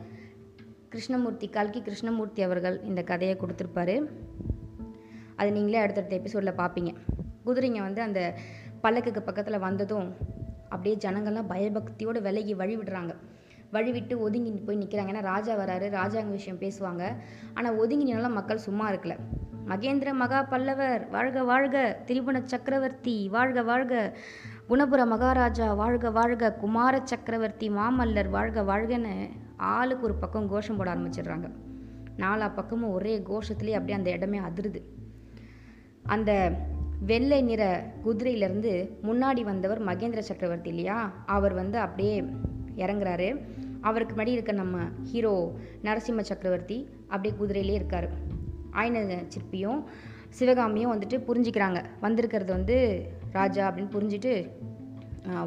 கிருஷ்ணமூர்த்தி 0.90 1.50
கல்கி 1.50 1.82
கிருஷ்ணமூர்த்தி 1.82 2.42
அவர்கள் 2.42 2.84
இந்த 2.84 3.04
கதையை 3.04 3.38
கொடுத்துருப்பாரு. 3.38 4.10
அது 5.36 5.52
நீங்களே 5.52 5.78
அடுத்தடுத்த 5.78 6.16
எபிசோடில் 6.16 6.58
பார்ப்பீங்க 6.58 6.94
குதிரைங்க 7.46 7.80
வந்து 7.80 8.02
அந்த 8.02 8.34
பல்லக்குக்கு 8.84 9.20
பக்கத்தில் 9.20 9.60
வந்ததும் 9.60 10.16
அப்படியே 10.70 10.96
ஜனங்கள்லாம் 10.96 11.50
பயபக்தியோடு 11.50 12.22
விலகி 12.22 12.54
வழி 12.54 12.78
விடுறாங்க. 12.78 13.16
வழி 13.72 13.92
விட்டு 13.92 14.20
ஒதுங்கி 14.20 14.52
போய் 14.52 14.78
நிற்கிறாங்க 14.78 15.12
ஏன்னா 15.12 15.22
ராஜா 15.22 15.58
வராரு 15.58 15.88
ராஜாங்க 15.90 16.30
விஷயம் 16.30 16.60
பேசுவாங்க. 16.60 17.16
ஆனால் 17.54 17.76
ஒதுங்கி 17.76 18.14
மக்கள் 18.14 18.58
சும்மா 18.58 18.92
இருக்கல. 18.92 19.18
மகேந்திர 19.68 20.14
மகா 20.14 20.44
பல்லவர் 20.44 21.10
வாழ்க 21.10 21.44
வாழ்க 21.44 21.98
திரிபுண 22.06 22.42
சக்கரவர்த்தி 22.44 23.30
வாழ்க 23.30 23.64
வாழ்க. 23.64 24.18
குணபுர 24.70 25.06
மகாராஜா 25.06 25.74
வாழ்க 25.74 26.12
வாழ்க 26.12 26.54
குமார 26.54 27.02
சக்கரவர்த்தி 27.04 27.70
மாமல்லர் 27.70 28.30
வாழ்க 28.30 28.62
வாழ்கன்னு 28.62 29.30
ஆளுக்கு 29.58 30.06
ஒரு 30.06 30.16
பக்கம் 30.16 30.50
கோஷம் 30.50 30.78
போட 30.78 30.96
ஆரம்பிச்சிடுறாங்க. 30.96 31.52
நாலா 32.18 32.52
பக்கமும் 32.56 32.92
ஒரே 32.92 33.18
கோஷத்துலேயே 33.18 33.72
அப்படியே 33.72 33.98
அந்த 33.98 34.10
இடமே 34.10 34.40
அதிருது. 34.40 34.82
அந்த 36.04 36.52
வெள்ளை 37.06 37.42
நிற 37.42 37.92
குதிரையிலேருந்து 38.06 38.90
முன்னாடி 39.04 39.42
வந்தவர் 39.42 39.86
மகேந்திர 39.86 40.20
சக்கரவர்த்தி 40.20 40.70
இல்லையா? 40.70 41.14
அவர் 41.26 41.54
வந்து 41.54 41.80
அப்படியே 41.80 42.24
இறங்குறாரு. 42.76 43.42
அவருக்கு 43.82 44.16
முன்னாடி 44.16 44.28
இருக்க 44.28 44.52
நம்ம 44.52 44.78
ஹீரோ 45.04 45.54
நரசிம்ம 45.84 46.20
சக்கரவர்த்தி 46.20 46.90
அப்படியே 47.08 47.42
குதிரையிலே 47.42 47.74
இருக்கார். 47.74 48.34
ஆயன 48.80 49.24
சிற்பியும் 49.34 49.82
சிவகாமியும் 50.38 50.94
வந்துட்டு 50.94 51.18
புரிஞ்சுக்கிறாங்க. 51.28 51.80
வந்திருக்கிறது 52.02 52.52
வந்து 52.54 52.78
ராஜா 53.32 53.64
அப்படின்னு 53.70 53.94
புரிஞ்சுட்டு 53.98 54.34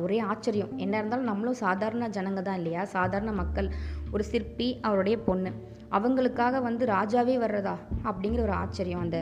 ஒரே 0.02 0.18
ஆச்சரியம். 0.30 0.70
என்ன 0.76 0.94
இருந்தாலும் 0.97 1.28
நம்மளும் 1.30 1.58
சாதாரண 1.64 2.04
ஜனங்க 2.08 2.40
தான் 2.42 2.56
இல்லையா? 2.56 2.85
சாதாரண 2.97 3.32
மக்கள். 3.32 3.68
ஒரு 4.12 4.25
சிற்பி 4.25 4.68
அவருடைய 4.80 5.16
பொண்ணு. 5.18 5.50
அவங்களுக்காக 5.90 6.61
வந்து 6.62 6.85
ராஜாவே 6.87 7.37
வர்றதா? 7.38 7.75
அப்படிங்கிற 8.04 8.42
ஒரு 8.47 8.54
ஆச்சரியம் 8.62 9.00
அந்த 9.00 9.18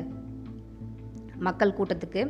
மக்கள் 1.49 1.77
கூட்டத்துக்கு. 1.79 2.23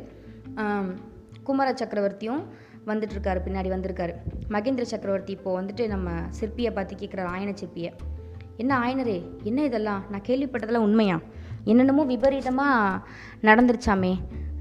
குமர 1.47 1.47
குமார 1.47 1.69
சக்கரவர்த்தியும் 1.73 2.41
வந்துட்டுருக்காரு 2.85 3.39
பின்னாடி 3.45 3.69
வந்திருக்காரு. 3.75 4.13
மகேந்திர 4.49 4.85
சக்கரவர்த்தி 4.91 5.31
இப்போது 5.37 5.57
வந்துட்டு 5.59 5.87
நம்ம 5.87 6.09
சிற்பியை 6.39 6.71
பார்த்து 6.73 6.95
கேட்குறாரு 6.95 7.29
ஆயன 7.35 7.53
சிற்பியை. 7.61 7.91
என்ன 8.57 8.71
ஆயனரே 8.79 9.17
என்ன 9.43 9.59
இதெல்லாம்? 9.63 10.03
நான் 10.11 10.27
கேள்விப்பட்டதெல்லாம் 10.27 10.87
உண்மையா? 10.87 11.17
என்னென்னமோ 11.71 12.03
விபரீதமாக 12.13 13.01
நடந்துருச்சாமே 13.47 14.13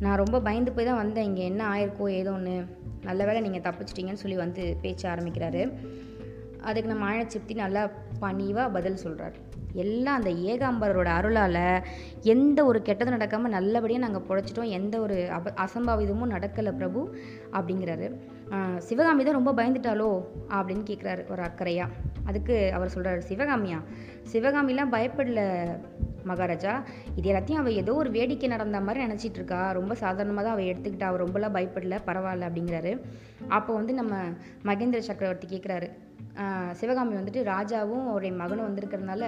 நான் 0.04 0.20
ரொம்ப 0.22 0.36
பயந்து 0.46 0.70
போய் 0.76 0.88
தான் 0.88 1.00
வந்தேன். 1.02 1.28
இங்கே 1.30 1.44
என்ன 1.50 1.62
ஆயிருக்கோ 1.74 2.06
ஏதோ 2.20 2.32
ஒன்று 2.38 2.54
நல்ல 3.08 3.20
வேளை 3.28 3.40
நீங்கள் 3.46 3.64
தப்பிச்சிட்டிங்கன்னு 3.66 4.22
சொல்லி 4.22 4.38
வந்து 4.44 4.62
பேச்ச 4.82 5.02
ஆரம்பிக்கிறாரு. 5.12 5.62
அதுக்கு 6.68 6.90
நம்ம 6.92 7.06
ஆழ 7.10 7.18
சிப்தி 7.32 7.54
நல்லா 7.64 7.82
பணிவாக 8.24 8.74
பதில் 8.76 9.02
சொல்கிறார் 9.02 9.36
எல்லாம் 9.82 10.18
அந்த 10.18 10.30
ஏகாம்பரோட 10.50 11.08
அருளால் 11.18 11.62
எந்த 12.32 12.58
ஒரு 12.70 12.78
கெட்டதும் 12.86 13.16
நடக்காமல் 13.16 13.54
நல்லபடியாக 13.56 14.04
நாங்கள் 14.04 14.26
பொழைச்சிட்டோம். 14.28 14.72
எந்த 14.78 14.94
ஒரு 15.06 15.16
அப 15.36 15.52
அசம்பாவிதமும் 15.64 16.32
நடக்கலை 16.36 16.72
பிரபு 16.80 17.02
அப்படிங்கிறாரு. 17.58 18.08
சிவகாமி 18.78 19.24
தான் 19.24 19.38
ரொம்ப 19.42 19.52
பயந்துட்டாளோ 19.52 20.24
அப்படின்னு 20.48 20.84
கேட்குறாரு 20.90 21.30
ஒரு 21.30 21.42
அக்கறையாக 21.42 21.94
அதுக்கு 22.24 22.70
அவர் 22.72 22.92
சொல்கிறாரு 22.94 23.22
சிவகாமியா 23.28 23.82
சிவகாமிலாம் 24.32 24.94
பயப்படல 24.94 25.40
மகாராஜா. 26.24 26.82
இது 27.14 27.32
எல்லாத்தையும் 27.32 27.60
அவள் 27.60 27.72
ஏதோ 27.72 27.94
ஒரு 27.94 28.10
வேடிக்கை 28.10 28.48
நடந்த 28.48 28.80
மாதிரி 28.80 29.04
நினச்சிட்டு 29.06 29.38
இருக்கா. 29.40 29.70
ரொம்ப 29.70 29.94
சாதாரணமாக 29.94 30.42
தான் 30.42 30.56
அவள் 30.56 30.64
எடுத்துக்கிட்டா. 30.64 31.02
அவள் 31.02 31.26
ரொம்பலாம் 31.26 31.56
பயப்படல 31.56 31.98
பரவாயில்ல 32.06 32.48
அப்படிங்கிறாரு. 32.48 33.00
அப்போ 33.48 33.74
வந்து 33.74 33.94
நம்ம 33.94 34.14
மகேந்திர 34.64 34.98
சக்கரவர்த்தி 34.98 35.46
கேட்குறாரு 35.46 35.88
சிவகாமி 36.78 37.14
வந்துட்டு 37.18 37.42
ராஜாவும் 37.50 38.06
அவருடைய 38.08 38.32
மகனும் 38.40 38.66
வந்திருக்கிறதுனால 38.68 39.24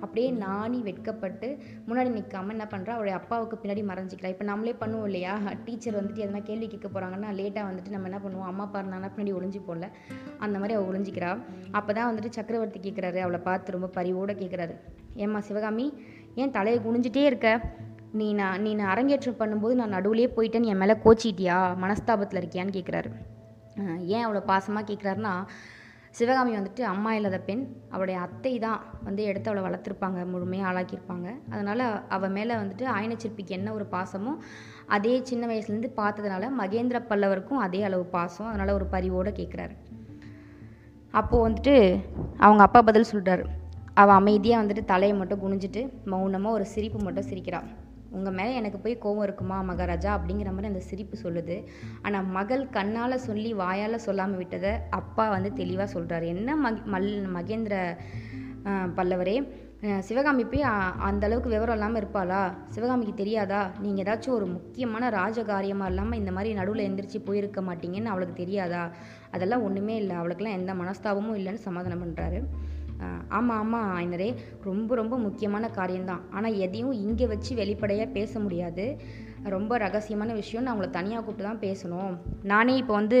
அப்படியே 0.00 0.28
நாணி 0.44 0.78
வெட்கப்பட்டு 0.86 1.48
முன்னாடி 1.88 2.10
நிற்காம 2.16 2.52
என்ன 2.54 2.66
பண்ணுறா 2.72 2.92
அவருடைய 2.96 3.14
அப்பாவுக்கு 3.20 3.56
பின்னாடி 3.62 3.82
மறைஞ்சிக்கலாம் 3.90 4.34
இப்போ 4.34 4.46
நம்மளே 4.50 4.74
பண்ணுவோம் 4.82 5.06
இல்லையா? 5.08 5.34
டீச்சர் 5.66 5.98
வந்துட்டு 5.98 6.24
எதனா 6.26 6.40
கேள்வி 6.42 6.68
கேட்க 6.74 6.88
போகிறாங்கன்னா 6.88 7.30
லேட்டாக 7.40 7.68
வந்துட்டு 7.70 7.94
நம்ம 7.94 8.08
என்ன 8.10 8.20
பண்ணுவோம்? 8.24 8.48
அம்மா 8.52 8.64
அப்பா 8.68 8.80
இருந்தாங்கன்னா 8.82 9.12
பின்னாடி 9.16 9.34
ஒளிஞ்சு 9.38 9.60
போடல. 9.68 9.88
அந்த 10.46 10.56
மாதிரி 10.58 10.76
அவள் 10.78 10.88
ஒளிஞ்சிக்கிறா. 10.92 11.32
அப்போ 11.78 11.90
தான் 11.92 12.08
வந்துட்டு 12.10 12.32
சக்கரவர்த்தி 12.38 12.80
கேட்குறாரு 12.86 13.20
அவளை 13.26 13.40
பார்த்து 13.48 13.76
ரொம்ப 13.78 13.90
பரிவோடு 13.98 14.34
கேட்குறாரு 14.42 14.76
ஏம்மா 15.26 15.40
சிவகாமி 15.50 15.86
ஏன் 16.42 16.56
தலையை 16.58 16.80
குனிஞ்சிட்டே 16.86 17.24
இருக்க? 17.30 17.50
நீ 18.18 18.26
நான் 18.40 18.60
நீ 18.64 18.70
நான் 18.80 18.92
அரங்கேற்றம் 18.92 19.40
பண்ணும்போது 19.40 19.74
நான் 19.80 19.96
நடுவுலேயே 19.96 20.28
போயிட்டேன்னு 20.36 20.70
என் 20.72 20.82
மேலே 20.82 20.94
கோச்சிட்டியா 21.04 21.56
மனஸ்தாபத்தில் 21.84 22.40
இருக்கியான்னு 22.42 22.76
கேட்குறாரு 22.76 23.10
ஏன் 24.16 24.24
அவ்வளோ 24.26 24.42
பாசமாக 24.50 24.88
கேட்குறாருன்னா 24.90 25.32
சிவகாமி 26.16 26.52
வந்துட்டு 26.56 26.82
அம்மா 26.90 27.10
இல்லாத 27.16 27.38
பெண் 27.46 27.62
அவளுடைய 27.92 28.18
அத்தை 28.26 28.52
தான் 28.58 28.80
வந்து 29.06 29.22
எடுத்து 29.30 29.50
அவளை 29.50 29.62
வளர்த்துருப்பாங்க 29.66 30.20
முழுமையாக 30.32 30.68
ஆளாக்கியிருப்பாங்க. 30.70 31.28
அதனால் 31.52 31.84
அவள் 32.16 32.34
மேலே 32.36 32.54
வந்துட்டு 32.60 32.84
ஆயனச்சிற்பிக்கு 32.94 33.56
என்ன 33.58 33.72
ஒரு 33.72 33.86
பாசமோ 33.94 34.32
அதே 34.96 35.14
சின்ன 35.30 35.44
வயசுலேருந்து 35.50 35.90
பார்த்ததுனால 36.00 36.50
மகேந்திர 36.60 37.00
பல்லவருக்கும் 37.10 37.62
அதே 37.66 37.80
அளவு 37.88 38.04
பாசம். 38.16 38.48
அதனால் 38.52 38.76
ஒரு 38.78 38.86
பரிவோடு 38.94 39.32
கேட்குறாரு 39.40 39.76
அப்போது 41.14 41.44
வந்துட்டு 41.46 41.76
அவங்க 42.46 42.62
அப்பா 42.66 42.80
பதில் 42.88 43.10
சொல்கிறாரு 43.12 43.44
அவள் 44.02 44.18
அமைதியாக 44.20 44.62
வந்துட்டு 44.62 44.84
தலையை 44.92 45.14
மட்டும் 45.20 45.42
குனிஞ்சிட்டு 45.44 45.82
மௌனமாக 46.12 46.56
ஒரு 46.58 46.64
சிரிப்பு 46.72 46.98
மட்டும் 47.04 47.28
சிரிக்கிறாள் 47.30 47.68
உங்கள் 48.18 48.36
மேலே 48.38 48.54
எனக்கு 48.60 48.78
போய் 48.84 49.02
கோவம் 49.04 49.26
இருக்குமா 49.26 49.58
மகாராஜா? 49.70 50.10
அப்படிங்கிற 50.18 50.50
மாதிரி 50.54 50.72
அந்த 50.72 50.82
சிரிப்பு 50.90 51.16
சொல்லுது. 51.24 51.58
ஆனால் 52.06 52.30
மகள் 52.38 52.64
கண்ணால் 52.78 53.24
சொல்லி 53.28 53.52
வாயால் 53.62 54.04
சொல்லாமல் 54.06 54.40
விட்டதை 54.42 54.72
அப்பா 55.00 55.26
வந்து 55.36 55.52
தெளிவாக 55.60 55.88
சொல்கிறாரு 55.96 56.28
என்ன 56.34 56.56
மக் 56.64 56.82
மல் 56.94 57.12
மகேந்திர 57.36 57.76
பல்லவரே 58.98 59.38
சிவகாமி 60.06 60.44
போய் 60.52 60.62
அந்த 61.08 61.22
அளவுக்கு 61.26 61.50
விவரம் 61.54 61.76
இல்லாமல் 61.76 62.00
இருப்பாளா? 62.00 62.40
சிவகாமிக்கு 62.74 63.14
தெரியாதா? 63.20 63.58
நீங்கள் 63.82 64.04
ஏதாச்சும் 64.04 64.36
ஒரு 64.36 64.46
முக்கியமான 64.54 65.10
ராஜகாரியமாக 65.16 65.90
இல்லாமல் 65.92 66.18
இந்த 66.20 66.30
மாதிரி 66.36 66.50
நடுவில் 66.58 66.86
எந்திரிச்சு 66.86 67.18
போயிருக்க 67.28 67.60
மாட்டீங்கன்னு 67.68 68.12
அவளுக்கு 68.12 68.34
தெரியாதா? 68.42 68.82
அதெல்லாம் 69.36 69.64
ஒன்றுமே 69.66 69.96
இல்லை. 70.02 70.14
அவளுக்கெல்லாம் 70.20 70.58
எந்த 70.60 70.74
மனஸ்தாபமும் 70.82 71.38
இல்லைன்னு 71.40 71.66
சமாதானம் 71.68 72.02
பண்ணுறாரு 72.04 72.40
ஆமாம் 73.36 73.60
ஆமாம் 73.62 73.88
ஐனரே. 74.02 74.28
ரொம்ப 74.68 74.90
ரொம்ப 75.00 75.14
முக்கியமான 75.24 75.64
காரியம்தான். 75.78 76.22
ஆனால் 76.36 76.58
எதையும் 76.66 76.98
இங்கே 77.06 77.26
வச்சு 77.32 77.52
வெளிப்படையாக 77.60 78.14
பேச 78.18 78.40
முடியாது. 78.44 78.84
ரொம்ப 79.54 79.72
ரகசியமான 79.84 80.30
விஷயம். 80.40 80.64
நான் 80.64 80.74
உங்களை 80.74 80.88
தனியாக 80.96 81.22
கூப்பிட்டு 81.24 81.48
தான் 81.48 81.62
பேசணும். 81.64 82.14
நானே 82.52 82.74
இப்போ 82.82 82.94
வந்து 83.00 83.18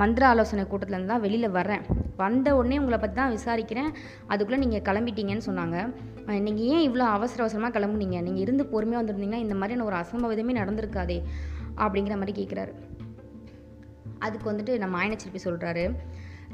மந்திர 0.00 0.26
ஆலோசனை 0.30 0.64
கூட்டத்துலேருந்து 0.72 1.12
தான் 1.12 1.24
வெளியில் 1.26 1.54
வரேன் 1.58 1.84
வந்த 2.22 2.48
உடனே 2.58 2.78
உங்களை 2.82 2.98
பற்றி 2.98 3.16
தான் 3.20 3.34
விசாரிக்கிறேன். 3.36 3.90
அதுக்குள்ளே 4.32 4.60
நீங்கள் 4.64 4.84
கிளம்பிட்டீங்கன்னு 4.88 5.48
சொன்னாங்க. 5.50 5.76
நீங்கள் 6.46 6.66
ஏன் 6.74 6.84
இவ்வளோ 6.88 7.06
அவசர 7.16 7.42
அவசரமாக 7.44 7.74
கிளம்புனீங்க? 7.76 8.18
நீங்கள் 8.26 8.44
இருந்து 8.46 8.66
பொறுமையாக 8.72 9.02
வந்திருந்தீங்கன்னா 9.02 9.44
இந்த 9.46 9.56
மாதிரியான 9.60 9.86
ஒரு 9.90 9.98
அசம்பவிதமே 10.02 10.54
நடந்திருக்காதே 10.60 11.18
அப்படிங்கிற 11.84 12.16
மாதிரி 12.22 12.34
கேட்குறாரு 12.40 12.74
அதுக்கு 14.26 14.46
வந்துட்டு 14.50 14.72
நம்ம 14.82 14.98
ஆயனச்சிற்பி 15.02 15.40
சொல்கிறாரு 15.46 15.84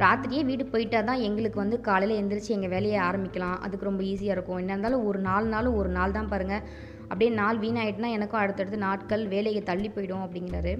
ராத்திரியே 0.03 0.43
வீடு 0.49 0.65
போயிட்டா 0.73 0.99
தான் 1.09 1.23
எங்களுக்கு 1.29 1.59
வந்து 1.63 1.77
காலையில் 1.87 2.19
எந்திரிச்சு 2.21 2.51
எங்கள் 2.57 2.73
வேலையை 2.75 2.99
ஆரம்பிக்கலாம். 3.07 3.57
அதுக்கு 3.65 3.89
ரொம்ப 3.89 4.03
ஈஸியாக 4.11 4.37
இருக்கும். 4.37 4.61
என்ன 4.63 4.73
இருந்தாலும் 4.75 5.05
ஒரு 5.11 5.19
நாலு 5.29 5.47
நாளும் 5.55 5.79
ஒரு 5.81 5.91
நாள் 5.97 6.15
தான் 6.17 6.31
பாருங்கள் 6.33 6.63
அப்படியே 7.09 7.31
நாள் 7.41 7.59
வீணாயிட்டுனா 7.65 8.11
எனக்கும் 8.17 8.43
அடுத்தடுத்து 8.43 8.79
நாட்கள் 8.87 9.23
வேலையை 9.35 9.63
தள்ளி 9.71 9.89
போயிடும் 9.97 10.25
அப்படிங்கிறாரு. 10.27 10.73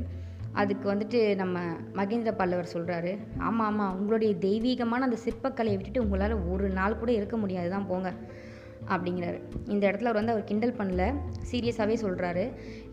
அதுக்கு 0.61 0.87
வந்துட்டு 0.93 1.19
நம்ம 1.41 1.59
மகேந்திர 1.99 2.31
பல்லவர் 2.41 2.73
சொல்கிறாரு 2.75 3.13
ஆமாம் 3.49 3.67
ஆமாம் 3.71 3.97
உங்களுடைய 3.99 4.33
தெய்வீகமான 4.47 5.07
அந்த 5.09 5.19
சிற்பக்கலையை 5.25 5.77
விட்டுட்டு 5.79 6.05
உங்களால் 6.05 6.35
ஒரு 6.53 6.69
நாள் 6.79 7.01
கூட 7.01 7.11
இருக்க 7.19 7.37
முடியாது. 7.43 7.69
தான் 7.75 7.89
போங்க. 7.93 8.11
அப்படிங்கிறாரு. 8.93 9.39
இந்த 9.73 9.83
இடத்துல 9.89 10.11
அவர் 10.11 10.21
வந்து 10.21 10.35
அவர் 10.35 10.49
கிண்டல் 10.51 10.79
பண்ணல. 10.81 11.05
சீரியஸாகவே 11.51 11.97
சொல்கிறாரு 12.05 12.45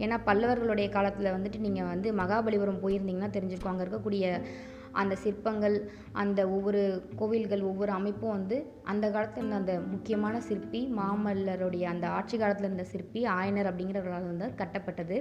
ஏன்னா 0.04 0.16
பல்லவர்களுடைய 0.30 0.88
காலத்தில் 0.96 1.36
வந்துட்டு 1.36 1.60
நீங்கள் 1.66 1.92
வந்து 1.94 2.10
மகாபலிபுரம் 2.22 2.82
போயிருந்தீங்கன்னா 2.86 3.30
தெரிஞ்சிருக்கும். 3.38 3.74
அங்கே 3.74 3.86
இருக்கக்கூடிய 3.86 4.26
அந்த 4.96 5.16
சிற்பங்கள் 5.16 5.76
அந்த 6.14 6.50
ஒவ்வொரு 6.50 6.82
கோவில்கள் 7.16 7.62
ஒவ்வொரு 7.62 7.92
அமைப்பும் 7.92 8.32
வந்து 8.32 8.58
அந்த 8.84 9.10
காலத்தில் 9.10 9.44
இருந்த 9.44 9.58
அந்த 9.58 9.88
முக்கியமான 9.88 10.42
சிற்பி 10.42 10.82
மாமல்லருடைய 10.98 11.84
அந்த 11.86 12.08
ஆட்சி 12.10 12.38
காலத்தில் 12.38 12.66
இருந்த 12.66 12.84
சிற்பி 12.86 13.24
ஆயனர் 13.34 13.70
அப்படிங்கிறவர்களால் 13.70 14.32
வந்து 14.32 14.48
கட்டப்பட்டது. 14.58 15.18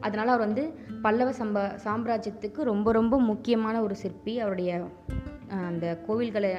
அதனால் 0.00 0.28
அவர் 0.28 0.46
வந்து 0.46 0.64
பல்லவ 1.02 1.30
சம்ப 1.32 1.56
சாம்ராஜ்யத்துக்கு 1.84 2.62
ரொம்ப 2.64 2.92
ரொம்ப 2.92 3.20
முக்கியமான 3.22 3.82
ஒரு 3.82 3.94
சிற்பி. 3.96 4.38
அவருடைய 4.38 4.72
அந்த 5.62 5.86
கோவில்களை 6.06 6.50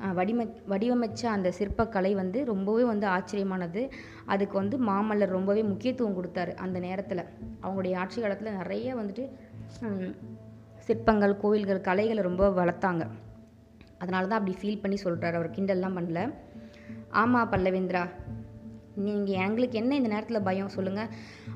அஹ், 0.00 0.14
வடிவ 0.14 0.42
வடிவமைச்ச 0.68 1.22
அந்த 1.28 1.52
சிற்பக்கலை 1.58 2.12
வந்து 2.14 2.44
ரொம்பவே 2.44 2.84
வந்து 2.84 3.06
ஆச்சரியமானது. 3.06 3.82
அதுக்கு 4.26 4.56
வந்து 4.56 4.76
மாமல்லர் 4.82 5.26
ரொம்பவே 5.28 5.62
முக்கியத்துவம் 5.62 6.16
கொடுத்தாரு 6.16 6.54
அந்த 6.56 6.78
நேரத்தில். 6.78 7.22
அவங்களுடைய 7.62 7.96
ஆட்சி 7.96 8.20
காலத்தில் 8.20 8.56
நிறைய 8.56 8.96
வந்துட்டு 8.96 9.24
சிற்பங்கள் 10.90 11.40
கோவில்கள் 11.42 11.86
கலைகளை 11.88 12.22
ரொம்ப 12.28 12.44
வளர்த்தாங்க. 12.60 13.04
அதனால 14.02 14.28
தான் 14.28 14.38
அப்படி 14.40 14.54
ஃபீல் 14.60 14.82
பண்ணி 14.84 14.98
சொல்கிறாரு 15.06 15.36
அவர். 15.38 15.54
கிண்டல்லாம் 15.56 15.98
பண்ணல. 15.98 16.20
ஆமாம் 17.22 17.50
பல்லவேந்திரா 17.54 18.04
நீங்கள் 19.04 19.40
எங்களுக்கு 19.44 19.76
என்ன 19.80 19.92
இந்த 19.98 20.08
நேரத்தில் 20.12 20.46
பயம்? 20.46 20.72
சொல்லுங்கள் 20.74 21.10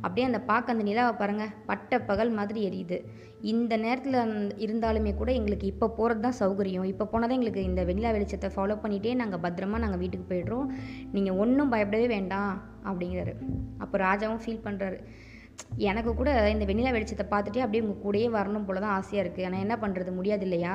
அப்படியே 0.05 0.25
அந்த 0.29 0.41
பார்க்க 0.51 0.75
அந்த 0.75 0.85
நிலாவை 0.89 1.13
பாருங்கள் 1.21 1.55
பட்ட 1.69 1.99
பகல் 2.09 2.31
மாதிரி 2.37 2.61
எரியுது. 2.69 2.99
இந்த 3.53 3.75
நேரத்தில் 3.85 4.19
இருந்தாலுமே 4.65 5.13
கூட 5.21 5.31
எங்களுக்கு 5.39 5.67
இப்போ 5.73 5.87
போகிறது 5.99 6.23
தான் 6.27 6.37
சௌகரியம். 6.41 6.87
இப்போ 6.93 7.05
போனால் 7.13 7.29
தான் 7.29 7.39
எங்களுக்கு 7.39 7.65
இந்த 7.71 7.83
வெண்ணிலா 7.89 8.13
வெளிச்சத்தை 8.17 8.51
ஃபாலோ 8.55 8.77
பண்ணிகிட்டே 8.85 9.15
நாங்கள் 9.23 9.43
பத்திரமா 9.47 9.83
நாங்கள் 9.85 10.03
வீட்டுக்கு 10.03 10.29
போயிடுறோம். 10.33 10.71
நீங்கள் 11.17 11.39
ஒன்றும் 11.45 11.73
பயப்படவே 11.75 12.07
வேண்டாம் 12.17 12.53
அப்படிங்கிறாரு. 12.89 13.35
அப்போ 13.85 13.99
ராஜாவும் 14.07 14.43
ஃபீல் 14.45 14.65
பண்ணுறாரு 14.67 15.01
எனக்கு 15.89 16.11
கூட 16.19 16.31
இந்த 16.53 16.65
வெண்ணிலா 16.69 16.91
வெளிச்சத்தை 16.95 17.25
பார்த்துட்டே 17.31 17.63
அப்படியே 17.65 17.83
உங்கள் 17.85 18.03
கூடயே 18.05 18.27
வரணும் 18.37 18.67
போல 18.67 18.81
தான் 18.85 18.95
ஆசையாக 18.99 19.23
இருக்குது 19.25 19.47
ஆனால் 19.47 19.63
என்ன 19.65 19.75
பண்ணுறது 19.83 20.11
முடியாது 20.19 20.45
இல்லையா? 20.47 20.75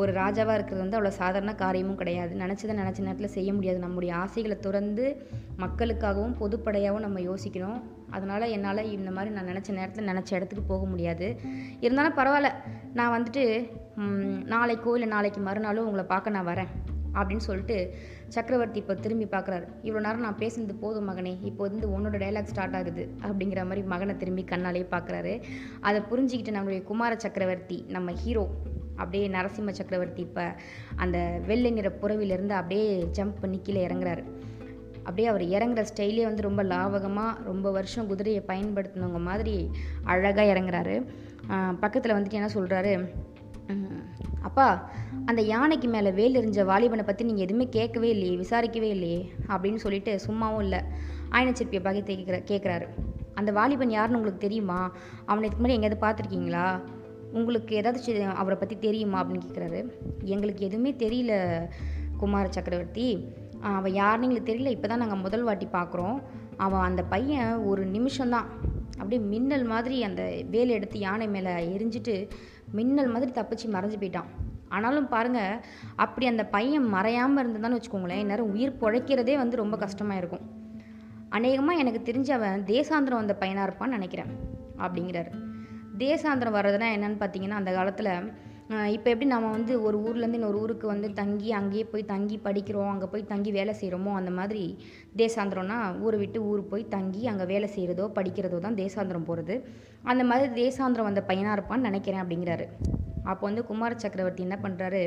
ஒரு 0.00 0.10
ராஜாவாக 0.18 0.56
இருக்கிறது 0.58 0.82
வந்து 0.84 0.98
அவ்வளோ 0.98 1.12
சாதாரண 1.20 1.52
காரியமும் 1.62 1.98
கிடையாது. 2.02 2.32
நினச்சதை 2.42 2.74
நினச்ச 2.80 3.00
நேரத்தில் 3.06 3.34
செய்ய 3.36 3.50
முடியாது. 3.56 3.78
நம்முடைய 3.86 4.12
ஆசைகளை 4.24 4.56
துறந்து 4.66 5.06
மக்களுக்காகவும் 5.64 6.36
பொதுப்படையாகவும் 6.42 7.06
நம்ம 7.06 7.20
யோசிக்கணும். 7.30 7.80
அதனால் 8.16 8.52
என்னால் 8.56 8.90
இந்த 8.96 9.10
மாதிரி 9.16 9.32
நான் 9.36 9.50
நினச்ச 9.52 9.70
நேரத்தில் 9.80 10.10
நினச்ச 10.12 10.30
இடத்துக்கு 10.38 10.64
போக 10.72 10.84
முடியாது. 10.92 11.28
இருந்தாலும் 11.86 12.18
பரவாயில்ல. 12.20 12.50
நான் 13.00 13.14
வந்துட்டு 13.16 13.44
நாளைக்கோ 14.54 14.94
இல்லை 14.98 15.10
நாளைக்கு 15.16 15.42
மறுநாளும் 15.50 15.88
உங்களை 15.90 16.06
பார்க்க 16.14 16.36
நான் 16.38 16.50
வரேன். 16.52 16.72
அப்படின்னு 17.14 17.44
சொல்லிட்டு 17.48 17.76
சக்கரவர்த்தி 18.28 18.78
இப்போ 18.78 18.94
திரும்பி 18.94 19.24
பார்க்குறாரு 19.24 19.66
இவ்வளோ 19.82 20.02
நேரம் 20.06 20.26
நான் 20.26 20.40
பேசுனது 20.40 20.74
போதும் 20.80 21.08
மகனே 21.10 21.32
இப்போ 21.42 21.62
வந்து 21.68 21.88
உன்னோட 21.88 22.18
டைலாக் 22.22 22.52
ஸ்டார்ட் 22.52 22.76
ஆகுது 22.76 23.04
அப்படிங்கிற 23.22 23.62
மாதிரி 23.64 23.82
மகனை 23.86 24.16
திரும்பி 24.16 24.44
கண்ணாலே 24.50 24.84
பார்க்குறாரு 24.94 25.34
அதை 25.80 26.00
புரிஞ்சுக்கிட்டு 26.10 26.56
நம்மளுடைய 26.56 26.82
குமார 26.82 27.14
சக்கரவர்த்தி 27.16 27.78
நம்ம 27.88 28.12
ஹீரோ 28.12 28.44
அப்படியே 28.96 29.26
நரசிம்ம 29.28 29.70
சக்கரவர்த்தி 29.70 30.22
இப்போ 30.22 30.44
அந்த 30.96 31.18
வெள்ளை 31.46 31.70
நிற 31.70 31.90
புறவிலிருந்து 32.02 32.54
அப்படியே 32.60 32.88
ஜம்ப் 33.18 33.40
பண்ணி 33.40 33.58
கீழே 33.62 33.82
இறங்குறாரு. 33.86 34.24
அப்படியே 34.98 35.28
அவர் 35.28 35.44
இறங்குற 35.54 35.82
ஸ்டைலே 35.90 36.24
வந்து 36.24 36.42
ரொம்ப 36.42 36.62
லாவகமாக 36.62 37.38
ரொம்ப 37.44 37.70
வருஷம் 37.70 38.06
குதிரையை 38.06 38.42
பயன்படுத்தினவங்க 38.48 39.20
மாதிரி 39.28 39.54
அழகாக 40.04 40.52
இறங்குறாரு. 40.52 40.96
பக்கத்தில் 41.80 42.14
வந்துட்டு 42.14 42.38
என்ன 42.40 42.50
சொல்கிறாரு 42.54 42.92
அப்பா 44.48 44.66
அந்த 45.30 45.40
யானைக்கு 45.50 45.88
மேலே 45.88 46.10
வேல் 46.10 46.38
எறிஞ்ச 46.40 46.60
வாலிபனை 46.70 47.04
பற்றி 47.06 47.22
நீங்கள் 47.24 47.46
எதுவுமே 47.46 47.66
கேட்கவே 47.76 48.08
இல்லையே 48.14 48.34
விசாரிக்கவே 48.42 48.88
இல்லையே 48.96 49.20
அப்படின்னு 49.52 49.80
சொல்லிட்டு 49.84 50.12
சும்மாவும் 50.26 50.64
இல்லை. 50.66 50.80
ஆயனச்சிற்பியை 51.36 51.82
பகை 51.86 52.00
கேட்குற 52.08 52.38
கேட்குறாரு 52.50 52.86
அந்த 53.40 53.50
வாலிபன் 53.52 53.94
யாருன்னு 53.96 54.18
உங்களுக்கு 54.18 54.46
தெரியுமா? 54.46 54.80
அவனை 55.26 55.44
இதுக்கு 55.46 55.62
முன்னாடி 55.64 55.76
எங்கேயாவது 55.78 56.04
பார்த்துருக்கீங்களா? 56.06 56.66
உங்களுக்கு 57.38 57.72
ஏதாவது 57.76 58.24
அவரை 58.42 58.56
பற்றி 58.58 58.76
தெரியுமா? 58.78 59.18
அப்படின்னு 59.22 59.46
கேட்குறாரு 59.46 59.80
எங்களுக்கு 60.34 60.66
எதுவுமே 60.68 60.92
தெரியல 61.04 61.32
குமார 62.22 62.46
சக்கரவர்த்தி. 62.50 63.06
அவன் 63.78 63.94
யாருன்னு 64.00 64.26
எங்களுக்கு 64.26 64.50
தெரியல 64.52 64.74
இப்போ 64.76 64.88
தான் 64.88 65.02
நாங்கள் 65.02 65.24
முதல் 65.24 65.46
வாட்டி 65.48 65.66
பார்க்குறோம் 65.78 66.16
அவன் 66.56 66.86
அந்த 66.88 67.02
பையன் 67.14 67.52
ஒரு 67.70 67.82
நிமிஷம்தான். 67.86 68.48
அப்படியே 68.98 69.20
மின்னல் 69.32 69.64
மாதிரி 69.64 69.96
அந்த 70.02 70.22
வேலை 70.50 70.72
எடுத்து 70.74 70.98
யானை 70.98 71.26
மேலே 71.28 71.52
எரிஞ்சிட்டு 71.74 72.16
மின்னல் 72.72 73.12
மாதிரி 73.14 73.30
தப்பிச்சு 73.40 73.66
மறைஞ்சு 73.76 73.98
போயிட்டான். 74.02 74.30
ஆனாலும் 74.68 75.08
பாருங்கள் 75.08 75.60
அப்படி 75.96 76.26
அந்த 76.26 76.44
பையன் 76.46 76.86
மறையாமல் 76.94 77.42
இருந்ததான்னு 77.42 77.78
வச்சுக்கோங்களேன் 77.78 78.22
இந்நேரம் 78.24 78.52
உயிர் 78.52 78.78
பிழைக்கிறதே 78.80 79.34
வந்து 79.36 79.56
ரொம்ப 79.56 79.76
கஷ்டமாக 79.76 80.20
இருக்கும். 80.20 80.44
அநேகமாக 81.28 81.80
எனக்கு 81.82 82.00
தெரிஞ்ச 82.08 82.30
அவன் 82.30 82.64
தேசாந்திரம் 82.64 83.20
வந்த 83.22 83.34
பையனாக 83.34 83.66
இருப்பான்னு 83.68 83.98
நினைக்கிறேன் 83.98 84.32
அப்படிங்கிறாரு. 84.78 85.30
தேசாந்திரம் 85.98 86.56
வர்றதுனா 86.58 86.88
என்னன்னு 86.96 87.20
பார்த்தீங்கன்னா 87.22 87.60
அந்த 87.62 87.72
காலத்தில் 87.72 88.12
இப்போ 88.94 89.08
எப்படி 89.12 89.26
நம்ம 89.32 89.48
வந்து 89.50 89.72
ஒரு 89.86 89.96
ஊர்லேருந்து 90.06 90.38
இன்னொரு 90.38 90.58
ஊருக்கு 90.60 90.86
வந்து 90.86 91.08
தங்கி 91.12 91.48
அங்கேயே 91.58 91.84
போய் 91.92 92.04
தங்கி 92.12 92.36
படிக்கிறோம் 92.44 92.90
அங்கே 92.92 93.06
போய் 93.06 93.24
தங்கி 93.32 93.50
வேலை 93.56 93.72
செய்கிறோமோ 93.80 94.12
அந்த 94.20 94.30
மாதிரி 94.30 94.62
தேசாந்திரம்னா 95.16 95.78
ஊரை 96.04 96.18
விட்டு 96.20 96.38
ஊர் 96.50 96.62
போய் 96.70 96.84
தங்கி 96.94 97.22
அங்கே 97.26 97.46
வேலை 97.52 97.68
செய்கிறதோ 97.74 98.06
படிக்கிறதோ 98.18 98.58
தான் 98.58 98.78
தேசாந்திரம் 98.82 99.28
போகிறது 99.28 99.56
அந்த 100.12 100.24
மாதிரி 100.24 100.48
தேசாந்திரம் 100.60 101.08
வந்த 101.10 101.22
பையனாக 101.30 101.56
இருப்பான்னு 101.56 101.88
நினைக்கிறேன் 101.90 102.22
அப்படிங்கிறாரு. 102.22 102.66
அப்போ 103.24 103.42
வந்து 103.48 103.64
குமார 103.70 103.94
சக்கரவர்த்தி 104.04 104.46
என்ன 104.48 104.58
பண்ணுறாரு 104.64 105.02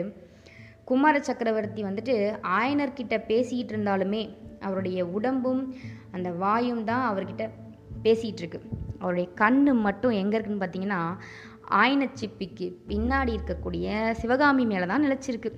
குமார 0.92 1.16
சக்கரவர்த்தி 1.30 1.84
வந்துட்டு 1.84 2.16
ஆயனர்கிட்ட 2.60 3.16
பேசிக்கிட்டு 3.32 3.74
இருந்தாலுமே 3.76 4.24
அவருடைய 4.62 5.00
உடம்பும் 5.18 5.64
அந்த 6.12 6.30
வாயும் 6.44 6.84
தான் 6.84 7.06
அவர்கிட்ட 7.12 7.46
பேசிகிட்டு 8.06 8.42
இருக்கு. 8.44 8.60
அவருடைய 9.02 9.28
கண்ணு 9.42 9.72
மட்டும் 9.88 10.14
எங்கே 10.22 10.36
இருக்குன்னு 10.38 10.64
பார்த்தீங்கன்னா 10.64 11.02
ஆயினச்சிப்பிக்கு 11.72 12.74
பின்னாடி 12.88 13.38
இருக்கக்கூடிய 13.38 14.12
சிவகாமி 14.12 14.66
மேலே 14.66 14.86
தான் 14.86 15.04
நிலச்சிருக்கு. 15.04 15.52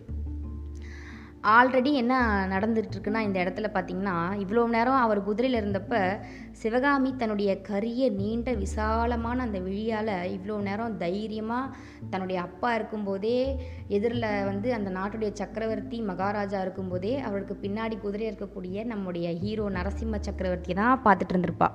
ஆல்ரெடி 1.44 1.94
என்ன 1.94 2.48
நடந்துட்டுருக்குன்னா 2.50 3.20
இந்த 3.20 3.44
இடத்துல 3.44 3.68
பார்த்தீங்கன்னா 3.68 4.16
இவ்வளோ 4.36 4.68
நேரம் 4.68 4.94
அவர் 4.94 5.24
குதிரையில் 5.24 5.64
இருந்தப்ப 5.64 6.20
சிவகாமி 6.52 7.16
தன்னுடைய 7.16 7.62
கரிய 7.62 8.10
நீண்ட 8.10 8.54
விசாலமான 8.54 9.44
அந்த 9.44 9.60
விழியால் 9.60 10.38
இவ்வளோ 10.38 10.62
நேரம் 10.62 10.98
தைரியமாக 10.98 11.76
தன்னுடைய 12.10 12.42
அப்பா 12.42 12.76
இருக்கும்போதே 12.76 13.56
எதிரில் 13.88 14.46
வந்து 14.46 14.74
அந்த 14.74 14.90
நாட்டுடைய 14.90 15.32
சக்கரவர்த்தி 15.34 16.02
மகாராஜா 16.02 16.62
இருக்கும்போதே 16.62 17.20
அவருக்கு 17.20 17.58
பின்னாடி 17.62 18.00
குதிரை 18.00 18.32
இருக்கக்கூடிய 18.32 18.86
நம்முடைய 18.86 19.34
ஹீரோ 19.34 19.70
நரசிம்ம 19.70 20.18
சக்கரவர்த்தி 20.20 20.74
தான் 20.74 21.02
பார்த்துட்டு 21.06 21.34
இருந்திருப்பா. 21.34 21.68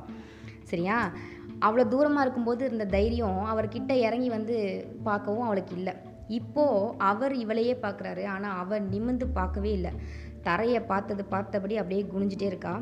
சரியா? 0.65 1.13
அவ்வளோ 1.67 1.85
தூரமாக 1.93 2.25
இருக்கும்போது 2.25 2.63
இருந்த 2.69 2.87
தைரியம் 2.97 3.41
அவர்கிட்ட 3.53 3.93
இறங்கி 4.07 4.29
வந்து 4.37 4.57
பார்க்கவும் 5.09 5.47
அவளுக்கு 5.49 5.75
இல்லை. 5.79 5.95
இப்போது 6.39 6.91
அவர் 7.11 7.35
இவளையே 7.45 7.75
பார்க்குறாரு. 7.85 8.23
ஆனால் 8.35 8.59
அவள் 8.63 8.89
நிமிந்து 8.93 9.27
பார்க்கவே 9.39 9.71
இல்லை. 9.79 9.93
தரையை 10.47 10.81
பார்த்தது 10.93 11.23
பார்த்தபடி 11.35 11.75
அப்படியே 11.81 12.03
குனிஞ்சிட்டே 12.13 12.47
இருக்கா. 12.53 12.75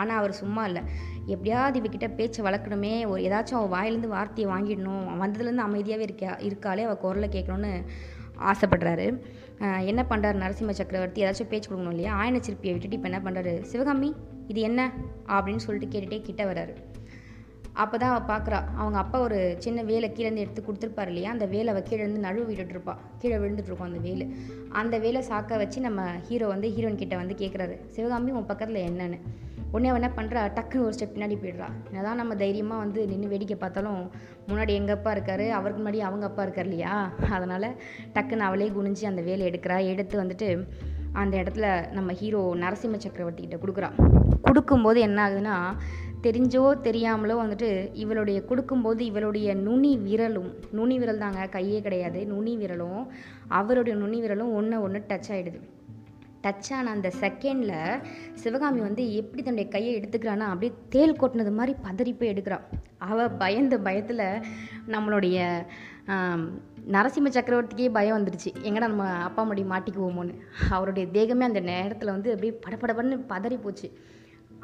ஆனால் 0.00 0.18
அவர் 0.20 0.32
சும்மா 0.40 0.62
இல்லை. 0.70 0.82
எப்படியாவது 1.34 1.78
இவகிட்ட 1.80 2.08
பேச்சை 2.18 2.40
வளர்க்கணுமே. 2.46 2.92
ஒரு 3.12 3.20
ஏதாச்சும் 3.28 3.58
அவள் 3.60 3.74
வாயிலேருந்து 3.76 4.14
வார்த்தையை 4.16 4.48
வாங்கிடணும். 4.52 5.06
வந்ததுலேருந்து 5.22 5.66
அமைதியாகவே 5.68 6.06
இருக்கா 6.08 6.32
இருக்காளே 6.48 6.84
அவள் 6.88 7.02
குரலை 7.04 7.30
கேட்கணுன்னு 7.36 7.72
ஆசைப்படுறாரு. 8.50 9.06
என்ன 9.90 10.02
பண்ணுறாரு 10.10 10.36
நரசிம்ம 10.42 10.74
சக்கரவர்த்தி? 10.78 11.22
ஏதாச்சும் 11.24 11.50
பேச்சு 11.50 11.68
கொடுக்கணும் 11.68 11.94
இல்லையா? 11.94 12.12
ஆயன 12.20 12.40
சிற்பியை 12.46 12.72
விட்டுட்டு 12.74 12.98
இப்போ 12.98 13.10
என்ன 13.10 13.20
பண்ணுறாரு 13.26 13.54
சிவகாமி 13.72 14.10
இது 14.52 14.60
என்ன? 14.70 14.80
அப்படின்னு 15.36 15.64
சொல்லிட்டு 15.66 15.90
கேட்டுகிட்டே 15.92 16.20
கிட்ட 16.28 16.44
வராரு 16.52 16.74
அப்போ 17.82 17.96
தான் 18.02 18.12
அவள் 18.12 18.28
பார்க்குறா 18.30 18.58
அவங்க 18.80 18.98
அப்பா 19.02 19.18
ஒரு 19.26 19.38
சின்ன 19.64 19.82
வேலை 19.90 20.08
கீழேருந்து 20.16 20.44
எடுத்து 20.44 20.62
கொடுத்துருப்பாரு 20.66 21.10
இல்லையா? 21.12 21.30
அந்த 21.34 21.46
வேலை 21.54 21.68
அவள் 21.72 21.86
கீழேருந்து 21.90 22.24
நழுவு 22.26 22.46
விட்டுட்டு 22.48 22.94
கீழே 23.22 23.36
விழுந்துட்டுருக்கும் 23.42 23.90
அந்த 23.90 24.00
வேலை. 24.08 24.26
அந்த 24.80 24.98
வேலை 25.04 25.20
சாக்க 25.28 25.56
வச்சு 25.62 25.80
நம்ம 25.80 26.02
ஹீரோ 26.28 26.48
வந்து 26.54 26.68
ஹீரோயின் 26.76 27.00
கிட்ட 27.02 27.16
வந்து 27.16 27.36
கேட்குறாரு 27.42 27.76
சிவகாமி 27.96 28.32
உன் 28.40 28.50
பக்கத்தில் 28.50 28.86
என்னன்னு? 28.88 29.18
உடனே 29.72 29.88
என்ன 29.98 30.08
பண்ணுறா 30.16 30.40
டக்குன்னு 30.56 30.84
ஒரு 30.86 30.94
ஸ்டெப் 30.96 31.12
பின்னாடி 31.14 31.36
போயிடுறா. 31.40 31.66
என்னதான் 31.88 32.20
நம்ம 32.20 32.36
தைரியமாக 32.42 32.82
வந்து 32.84 33.00
நின்று 33.10 33.28
வேடிக்கை 33.32 33.56
பார்த்தாலும் 33.56 34.00
முன்னாடி 34.48 34.72
எங்கள் 34.78 34.96
அப்பா 34.96 35.10
இருக்காரு 35.16 35.44
அவருக்கு 35.58 35.82
முன்னாடி 35.82 36.00
அவங்க 36.08 36.24
அப்பா 36.30 36.44
இருக்கார் 36.46 36.68
இல்லையா? 36.68 36.94
அதனால் 37.36 37.68
டக்குன்னு 38.14 38.48
அவளே 38.48 38.68
குனிஞ்சு 38.76 39.04
அந்த 39.12 39.22
வேலை 39.28 39.44
எடுக்கிறா. 39.50 39.76
எடுத்து 39.92 40.16
வந்துட்டு 40.22 40.48
அந்த 41.22 41.34
இடத்துல 41.42 41.68
நம்ம 41.92 42.12
ஹீரோ 42.12 42.40
நரசிம்ம 42.64 43.00
சக்கரவர்த்தி 43.04 43.44
கிட்ட 43.46 43.58
கொடுக்குறா. 43.64 43.90
கொடுக்கும்போது 44.42 45.00
என்ன 45.00 45.18
ஆகுதுன்னா 45.26 45.56
தெரிஞ்சோ 46.24 46.62
தெரியாமலோ 46.86 47.34
வந்துட்டு 47.42 47.68
இவளுடைய 48.02 48.38
கொடுக்கும்போது 48.44 49.02
இவளுடைய 49.04 49.48
நுனி 49.66 49.92
விரலும் 49.98 50.50
நுனி 50.70 50.96
விரல் 50.98 51.22
தாங்க 51.22 51.46
கையே 51.56 51.78
கிடையாது 51.80 52.22
நுனி 52.26 52.54
விரலும் 52.56 53.02
அவருடைய 53.58 53.94
நுனி 53.98 54.18
விரலும் 54.22 54.50
ஒன்று 54.58 54.82
ஒன்று 54.82 55.00
டச் 55.10 55.30
ஆகிடுது 55.34 55.60
டச் 56.44 56.68
ஆன 56.76 56.90
அந்த 56.90 57.08
செகண்டில் 57.20 58.02
சிவகாமி 58.42 58.80
வந்து 58.80 59.02
எப்படி 59.14 59.40
தன்னுடைய 59.42 59.68
கையை 59.70 59.90
எடுத்துக்கிறான்னா 60.00 60.46
அப்படியே 60.52 60.72
தேல் 60.94 61.18
கொட்டினது 61.22 61.52
மாதிரி 61.58 61.72
பதறி 61.86 62.12
போய் 62.14 62.32
எடுக்கிறான். 62.32 62.64
அவள் 63.08 63.36
பயந்த 63.42 63.74
பயத்தில் 63.88 64.24
நம்மளுடைய 64.94 65.38
நரசிம்ம 66.94 67.30
சக்கரவர்த்திக்கே 67.34 67.90
பயம் 67.96 68.16
வந்துடுச்சு. 68.18 68.50
எங்கடா 68.68 68.86
நம்ம 68.92 69.08
அப்பா 69.28 69.42
முடி 69.42 69.62
மாட்டிக்குவோமோன்னு. 69.72 70.34
அவருடைய 70.76 71.06
தேகமே 71.16 71.46
அந்த 71.50 71.60
நேரத்தில் 71.72 72.14
வந்து 72.16 72.32
அப்படியே 72.34 72.54
படபடபன்னு 72.66 73.18
பதறி 73.34 73.58
போச்சு. 73.66 73.88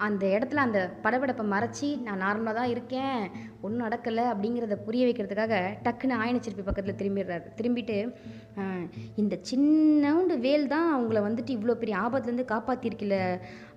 அந்த 0.05 0.25
இடத்துல 0.27 0.63
அந்த 0.67 0.81
படபடப்பை 1.05 1.45
மறைச்சி 1.53 1.89
நான் 2.07 2.23
நார்மலாக 2.25 2.59
தான் 2.59 2.73
இருக்கேன் 2.73 3.21
ஒன்றும் 3.65 3.85
நடக்கலை 3.87 4.25
அப்படிங்கிறத 4.33 4.77
புரிய 4.87 5.03
வைக்கிறதுக்காக 5.07 5.55
டக்குன்னு 5.85 6.19
ஆயனச்சிற்பி 6.23 6.63
பக்கத்தில் 6.65 6.99
திரும்பிடுறாரு. 7.01 7.47
திரும்பிட்டு 7.59 7.97
இந்த 9.15 9.35
சின்னவுண்டு 9.51 10.37
வேல் 10.39 10.67
தான் 10.75 10.89
அவங்கள 10.97 11.21
வந்துட்டு 11.27 11.55
இவ்வளோ 11.57 11.77
பெரிய 11.83 11.97
ஆபத்துலேருந்து 11.99 12.47
காப்பாற்றிருக்கல 12.53 13.17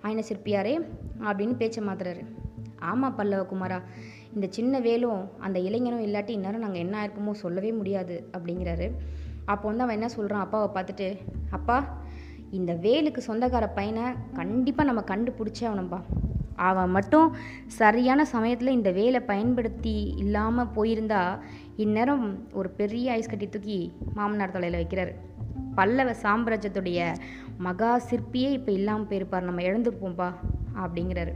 ஆயன 0.03 0.23
சிற்பியாரே 0.29 0.75
அப்படின்னு 1.29 1.55
பேச்சை 1.61 1.83
மாத்துறாரு. 1.85 2.23
ஆமாம் 2.91 3.15
பல்லவ 3.15 3.45
குமாரா 3.51 3.79
இந்த 4.33 4.47
சின்ன 4.57 4.79
வேலும் 4.79 5.21
அந்த 5.39 5.59
இளைஞனும் 5.59 6.05
இல்லாட்டி 6.07 6.35
இந்நேரம் 6.37 6.65
நாங்கள் 6.65 6.83
என்ன 6.85 6.95
ஆயிருப்போமோ 7.01 7.33
சொல்லவே 7.45 7.71
முடியாது 7.71 8.17
அப்படிங்கிறாரு. 8.37 8.87
அப்போ 9.45 9.65
வந்து 9.67 9.83
அவன் 9.83 9.97
என்ன 9.97 10.09
சொல்கிறான் 10.15 10.45
அப்பாவை 10.45 10.67
பார்த்துட்டு 10.75 11.07
அப்பா 11.57 11.77
இந்த 12.51 12.73
வேலுக்கு 12.73 13.21
சொந்தக்கார 13.27 13.65
பையனை 13.73 14.05
கண்டிப்பாக 14.33 14.87
நம்ம 14.87 15.01
கண்டுபிடிச்சே 15.01 15.65
அவனப்பா 15.69 15.99
அவன் 16.55 16.89
மட்டும் 16.89 17.35
சரியான 17.65 18.25
சமயத்தில் 18.25 18.75
இந்த 18.77 18.91
வேலை 18.91 19.19
பயன்படுத்தி 19.19 20.13
இல்லாமல் 20.17 20.71
போயிருந்தா 20.75 21.39
இந்நேரம் 21.75 22.25
ஒரு 22.53 22.69
பெரிய 22.69 23.11
ஐஸ் 23.11 23.29
கட்டி 23.29 23.49
தூக்கி 23.49 23.91
மாமனார் 24.13 24.51
தலையில் 24.51 24.79
வைக்கிறாரு. 24.81 25.13
பல்லவ 25.75 26.15
சாம்ராஜ்யத்துடைய 26.23 27.15
மகா 27.57 28.01
சிற்பியே 28.09 28.49
இப்போ 28.51 28.71
இல்லாமல் 28.71 29.07
போயிருப்பார். 29.07 29.41
நம்ம 29.41 29.61
இழந்திருப்போம்ப்பா 29.61 30.29
அப்படிங்கிறாரு. 30.83 31.33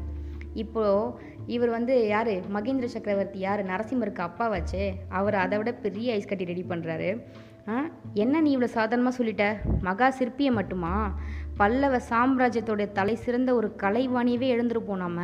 இப்போது 0.54 1.14
இவர் 1.46 1.70
வந்து 1.70 2.08
யார்? 2.08 2.34
மகேந்திர 2.56 2.86
சக்கரவர்த்தி 2.86 3.40
யார்? 3.40 3.62
நரசிம்மருக்கு 3.66 4.20
அப்பா 4.20 4.46
வச்சே 4.52 4.84
அவர் 5.10 5.36
அதை 5.36 5.58
விட 5.58 5.74
பெரிய 5.74 6.14
ஐஸ் 6.14 6.28
கட்டி 6.28 6.46
ரெடி 6.46 6.66
பண்ணுறாரு 6.70 7.10
என்ன 8.24 8.42
நீ 8.46 8.50
இவ்வளோ 8.56 8.70
சாதாரணமாக 8.78 9.16
சொல்லிட்ட? 9.18 9.46
மகா 9.88 10.08
சிற்பியை 10.20 10.52
மட்டுமா? 10.58 10.94
பல்லவ 11.60 12.00
சாம்ராஜ்யத்தோட 12.10 12.84
தலை 12.98 13.16
சிறந்த 13.26 13.50
ஒரு 13.60 13.68
கலைவாணியவே 13.84 14.48
எழுந்திருப்போம் 14.56 15.04
நாம் 15.04 15.22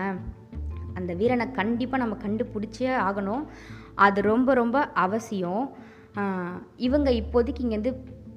அந்த 0.99 1.11
வீரனை 1.19 1.45
கண்டிப்பாக 1.59 2.01
நம்ம 2.03 2.15
கண்டுபிடிச்சே 2.23 2.87
ஆகணும். 3.07 3.43
அது 4.05 4.19
ரொம்ப 4.31 4.53
ரொம்ப 4.61 4.77
அவசியம். 5.05 5.65
இவங்க 6.87 7.09
இப்போதைக்கு 7.21 7.63
இங்கேருந்து 7.65 7.93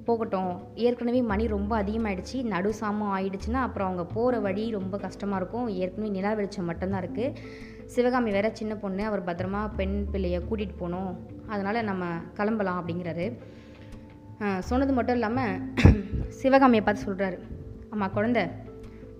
போகட்டும். 0.07 0.53
ஏற்கனவே 0.85 1.21
மணி 1.31 1.43
ரொம்ப 1.55 1.73
அதிகமாகிடுச்சு 1.83 2.37
நடு 2.53 2.69
சாமம் 2.79 3.13
ஆயிடுச்சுன்னா 3.17 3.59
அப்புறம் 3.67 3.87
அவங்க 3.89 4.05
போகிற 4.15 4.39
வழி 4.47 4.63
ரொம்ப 4.77 4.97
கஷ்டமாக 5.05 5.39
இருக்கும். 5.41 5.67
ஏற்கனவே 5.81 6.11
நிலா 6.17 6.33
வெளிச்சம் 6.39 6.69
மட்டும்தான் 6.71 7.03
இருக்குது 7.03 7.35
சிவகாமி 7.93 8.31
வேற 8.31 8.47
சின்ன 8.59 8.73
பொண்ணு. 8.83 9.03
அவர் 9.09 9.27
பத்திரமா 9.29 9.61
பெண் 9.79 9.97
பிள்ளைய 10.13 10.37
கூட்டிகிட்டு 10.49 10.81
போகணும். 10.83 11.11
அதனால் 11.47 11.87
நம்ம 11.91 12.05
கிளம்பலாம் 12.39 12.79
அப்படிங்கிறாரு. 12.81 13.27
சொன்னது 14.69 14.93
மட்டும் 14.97 15.17
இல்லாமல் 15.19 15.59
சிவகாமியை 16.41 16.83
பார்த்து 16.83 17.07
சொல்கிறாரு 17.07 17.37
அம்மா 17.93 18.07
குழந்த 18.15 18.39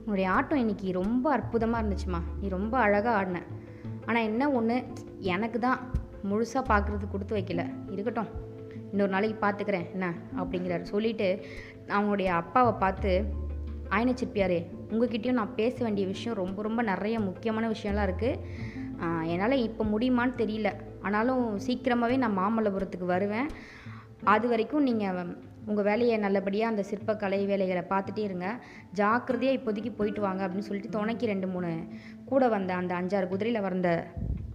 உன்னுடைய 0.04 0.28
ஆட்டம் 0.36 0.62
இன்னைக்கு 0.62 0.88
ரொம்ப 1.02 1.26
அற்புதமாக 1.36 1.82
இருந்துச்சுமா 1.82 2.22
நீ 2.40 2.48
ரொம்ப 2.56 2.74
அழகாக 2.86 3.18
ஆடின. 3.20 3.42
ஆனால் 4.08 4.26
என்ன 4.30 4.50
ஒன்று 4.58 4.78
எனக்கு 5.34 5.60
தான் 5.60 5.80
முழுசாக 6.30 6.64
பார்க்குறது 6.72 7.06
கொடுத்து 7.12 7.38
வைக்கல. 7.38 7.64
இருக்கட்டும். 7.94 8.30
இன்னொரு 8.92 9.12
நாளைக்கு 9.14 9.38
பார்த்துக்கிறேன் 9.46 9.88
என்ன? 9.96 10.08
அப்படிங்கிறாரு. 10.40 10.84
சொல்லிவிட்டு 10.94 11.30
அவங்களுடைய 11.96 12.30
அப்பாவை 12.42 12.74
பார்த்து 12.84 13.14
ஆயன 13.96 14.14
சிற்பியாரே 14.20 14.60
உங்ககிட்டயும் 14.92 15.40
நான் 15.40 15.58
பேச 15.60 15.76
வேண்டிய 15.86 16.06
விஷயம் 16.14 16.40
ரொம்ப 16.42 16.62
ரொம்ப 16.68 16.82
நிறைய 16.92 17.16
முக்கியமான 17.30 17.68
விஷயம்லாம் 17.76 18.08
இருக்குது 18.10 19.32
என்னால் 19.34 19.64
இப்போ 19.68 19.84
முடியுமான்னு 19.94 20.36
தெரியல. 20.42 20.70
ஆனாலும் 21.06 21.44
சீக்கிரமாகவே 21.66 22.18
நான் 22.24 22.38
மாமல்லபுரத்துக்கு 22.42 23.08
வருவேன். 23.16 23.50
அது 24.32 24.46
வரைக்கும் 24.52 24.86
நீங்கள் 24.90 25.32
உங்கள் 25.70 25.86
வேலையை 25.88 26.16
நல்லபடியாக 26.24 26.72
அந்த 26.72 26.84
சிற்பக்கலை 26.90 27.40
வேலைகளை 27.50 27.84
பார்த்துட்டே 27.92 28.24
இருங்க. 28.28 28.48
ஜாக்கிரதையாக 29.00 29.58
இப்போதைக்கு 29.58 29.92
போயிட்டு 30.00 30.22
வாங்க 30.26 30.42
அப்படின்னு 30.46 30.68
சொல்லிட்டு 30.70 30.94
துணைக்கு 30.96 31.26
ரெண்டு 31.32 31.48
மூணு 31.54 31.72
கூட 32.30 32.48
வந்த 32.56 32.72
அந்த 32.82 32.94
அஞ்சாறு 33.00 33.28
குதிரையில் 33.34 33.66
வந்த 33.68 33.90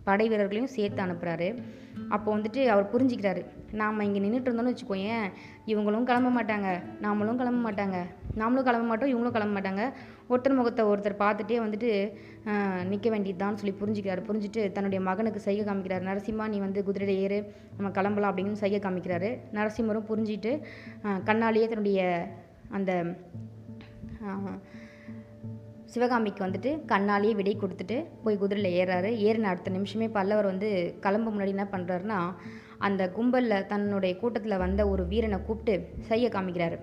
படை 0.08 0.26
வீரர்களையும் 0.32 0.74
சேர்த்து 0.76 1.00
அனுப்புகிறாரு 1.04 1.48
அப்போ 2.14 2.28
வந்துட்டு 2.34 2.60
அவர் 2.72 2.92
புரிஞ்சுக்கிறாரு. 2.92 3.42
நாம் 3.80 4.04
இங்கே 4.06 4.20
நின்றுட்டு 4.24 4.48
இருந்தோம்னு 4.48 4.72
வச்சுக்கோயேன் 4.72 5.26
இவங்களும் 5.72 6.06
கிளம்ப 6.10 6.30
மாட்டாங்க 6.36 6.68
நாமளும் 7.06 7.40
கிளம்ப 7.40 7.60
மாட்டாங்க 7.66 7.98
நாமளும் 8.40 8.66
கிளம்ப 8.68 8.86
மாட்டோம் 8.90 9.12
இவங்களும் 9.12 9.36
கிளம்ப 9.36 9.54
மாட்டாங்க. 9.56 9.84
ஒருத்தர் 10.32 10.56
முகத்தை 10.58 10.82
ஒருத்தர் 10.92 11.20
பார்த்துட்டே 11.22 11.58
வந்துட்டு 11.64 11.90
நிற்க 12.90 13.08
வேண்டியதுதான் 13.14 13.58
சொல்லி 13.60 13.74
புரிஞ்சுக்கிறாரு. 13.80 14.22
புரிஞ்சுட்டு 14.28 14.62
தன்னுடைய 14.76 15.00
மகனுக்கு 15.08 15.40
சைகை 15.46 15.62
காமிக்கிறாரு. 15.68 16.04
நரசிம்மா 16.10 16.46
நீ 16.52 16.58
வந்து 16.66 16.82
குதிரையில 16.88 17.14
ஏறு 17.24 17.38
நம்ம 17.76 17.90
கிளம்பலாம் 17.98 18.32
அப்படின்னு 18.32 18.62
சைகை 18.62 18.80
காமிக்கிறாரு. 18.86 19.30
நரசிம்மரும் 19.58 20.08
புரிஞ்சிட்டு 20.10 20.52
கண்ணாலேயே 21.30 21.68
தன்னுடைய 21.72 22.00
அந்த 22.78 22.92
சிவகாமிக்கு 25.92 26.40
வந்துட்டு 26.44 26.70
கண்ணாலேயே 26.92 27.34
விடை 27.38 27.52
கொடுத்துட்டு 27.60 27.96
போய் 28.24 28.40
குதிரையில் 28.40 28.74
ஏறாரு. 28.80 29.10
ஏறின 29.26 29.48
அடுத்த 29.52 29.70
நிமிஷமே 29.76 30.06
பல்லவர் 30.16 30.50
வந்து 30.50 30.68
கிளம்ப 31.04 31.30
முன்னாடி 31.34 31.54
என்ன 31.56 31.66
பண்ணுறாருன்னா 31.74 32.18
அந்த 32.86 33.02
கும்பலில் 33.16 33.66
தன்னுடைய 33.70 34.12
கூட்டத்தில் 34.22 34.62
வந்த 34.64 34.80
ஒரு 34.92 35.04
வீரனை 35.12 35.38
கூப்பிட்டு 35.46 35.74
செய்ய 36.10 36.26
காமிக்கிறாரு. 36.34 36.76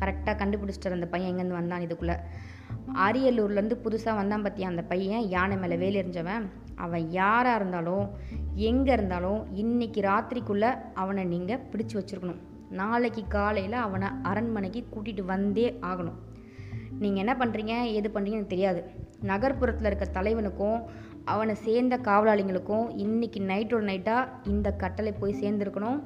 கரெக்டாக 0.00 0.34
கண்டுபிடிச்சிட்டார் 0.42 0.96
அந்த 0.96 1.08
பையன் 1.14 1.30
எங்கேருந்து 1.32 1.58
வந்தான் 1.58 1.84
இதுக்குள்ளே. 1.86 2.16
அரியலூர்லேருந்து 3.06 3.76
புதுசாக 3.84 4.18
வந்தான் 4.20 4.44
பார்த்தியா 4.44 4.70
அந்த 4.72 4.82
பையன்? 4.82 5.28
யானை 5.34 5.56
மேலே 5.56 5.76
வேலெறிஞ்சவன் 5.84 6.46
அவன் 6.84 7.04
யாராக 7.10 7.58
இருந்தாலும் 7.60 8.06
எங்கே 8.68 8.92
இருந்தாலும் 8.92 9.40
இன்னைக்கு 9.62 10.00
ராத்திரிக்குள்ளே 10.00 10.70
அவனை 11.02 11.24
நீங்கள் 11.24 11.62
பிடிச்சு 11.72 11.96
வச்சுருக்கணும். 11.98 12.40
நாளைக்கு 12.80 13.22
காலையில் 13.28 13.78
அவனை 13.86 14.08
அரண்மனைக்கு 14.22 14.80
கூட்டிகிட்டு 14.92 15.24
வந்தே 15.24 15.68
ஆகணும். 15.90 16.18
நீங்கள் 17.02 17.22
என்ன 17.24 17.34
பண்ணுறீங்க 17.40 17.74
எது 17.98 18.08
பண்ணுறீங்கன்னு 18.08 18.40
எனக்கு 18.40 18.54
தெரியாது. 18.56 18.80
நகர்ப்புறத்தில் 19.30 19.88
இருக்க 19.90 20.06
தலைவனுக்கும் 20.18 20.78
அவனை 21.32 21.54
சேர்ந்த 21.66 21.94
காவலாளிங்களுக்கும் 22.08 22.86
இன்னைக்கு 23.04 23.40
நைட்டோட 23.50 23.82
நைட்டாக 23.90 24.30
இந்த 24.52 24.68
கட்டளை 24.82 25.12
போய் 25.12 25.40
சேர்ந்துருக்கணும். 25.42 25.98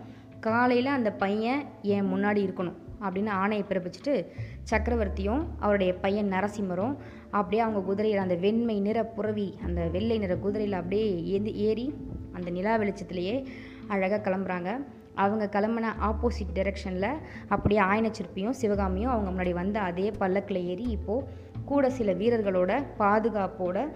காலையில் 0.47 0.97
அந்த 0.99 1.11
பையன் 1.25 1.61
என் 1.95 2.11
முன்னாடி 2.13 2.41
இருக்கணும். 2.47 2.79
அப்படின்னு 3.01 3.31
ஆணையை 3.45 3.65
பிறப்பிச்சுட்டு 3.69 4.27
சக்கரவர்த்தியும் 4.71 5.45
அவருடைய 5.59 5.95
பையன் 5.95 6.31
நரசிம்மரும் 6.31 6.97
அப்படியே 7.31 7.63
அவங்க 7.63 7.81
குதிரையில் 7.81 8.21
அந்த 8.21 8.35
வெண்மை 8.35 8.81
நிற 8.81 9.05
புறவி 9.05 9.59
அந்த 9.65 9.89
வெள்ளை 9.89 10.19
நிற 10.19 10.37
குதிரையில் 10.37 10.77
அப்படியே 10.77 11.25
ஏந்தி 11.25 11.55
ஏறி 11.55 11.95
அந்த 12.33 12.51
நிலா 12.51 12.77
வெளிச்சத்துலேயே 12.77 13.47
அழகாக 13.89 14.31
கிளம்புறாங்க. 14.31 14.87
அவங்க 15.15 15.61
கிளம்புன 15.61 15.85
ஆப்போசிட் 16.03 16.55
டைரெக்ஷனில் 16.55 17.17
அப்படியே 17.49 17.81
ஆயனச்சிற்பியும் 17.81 18.51
சிவகாமியும் 18.51 19.11
அவங்க 19.11 19.31
முன்னாடி 19.31 19.51
வந்த 19.51 19.81
அதே 19.81 20.11
பல்லக்கில் 20.11 20.65
ஏறி 20.65 20.83
இப்போது 20.83 21.27
கூட 21.65 21.91
சில 21.91 22.15
வீரர்களோட 22.15 22.85
பாதுகாப்போட 22.99 23.91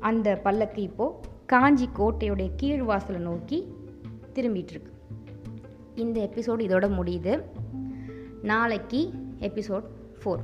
அந்த 0.00 0.36
பல்லக்கு 0.36 0.82
இப்போது 0.82 1.28
காஞ்சி 1.46 1.88
கோட்டையுடைய 1.98 2.50
கீழ் 2.56 2.82
வாசலை 2.82 3.20
நோக்கி 3.20 3.74
திரும்பிகிட்ருக்கு 4.34 4.90
இந்த 5.94 6.30
எபிசோடு 6.30 6.64
இதோட 6.68 6.86
முடியுது. 7.00 7.42
நாளைக்கு 8.42 9.10
எபிசோட் 9.40 9.86
ஃபோர். 10.20 10.42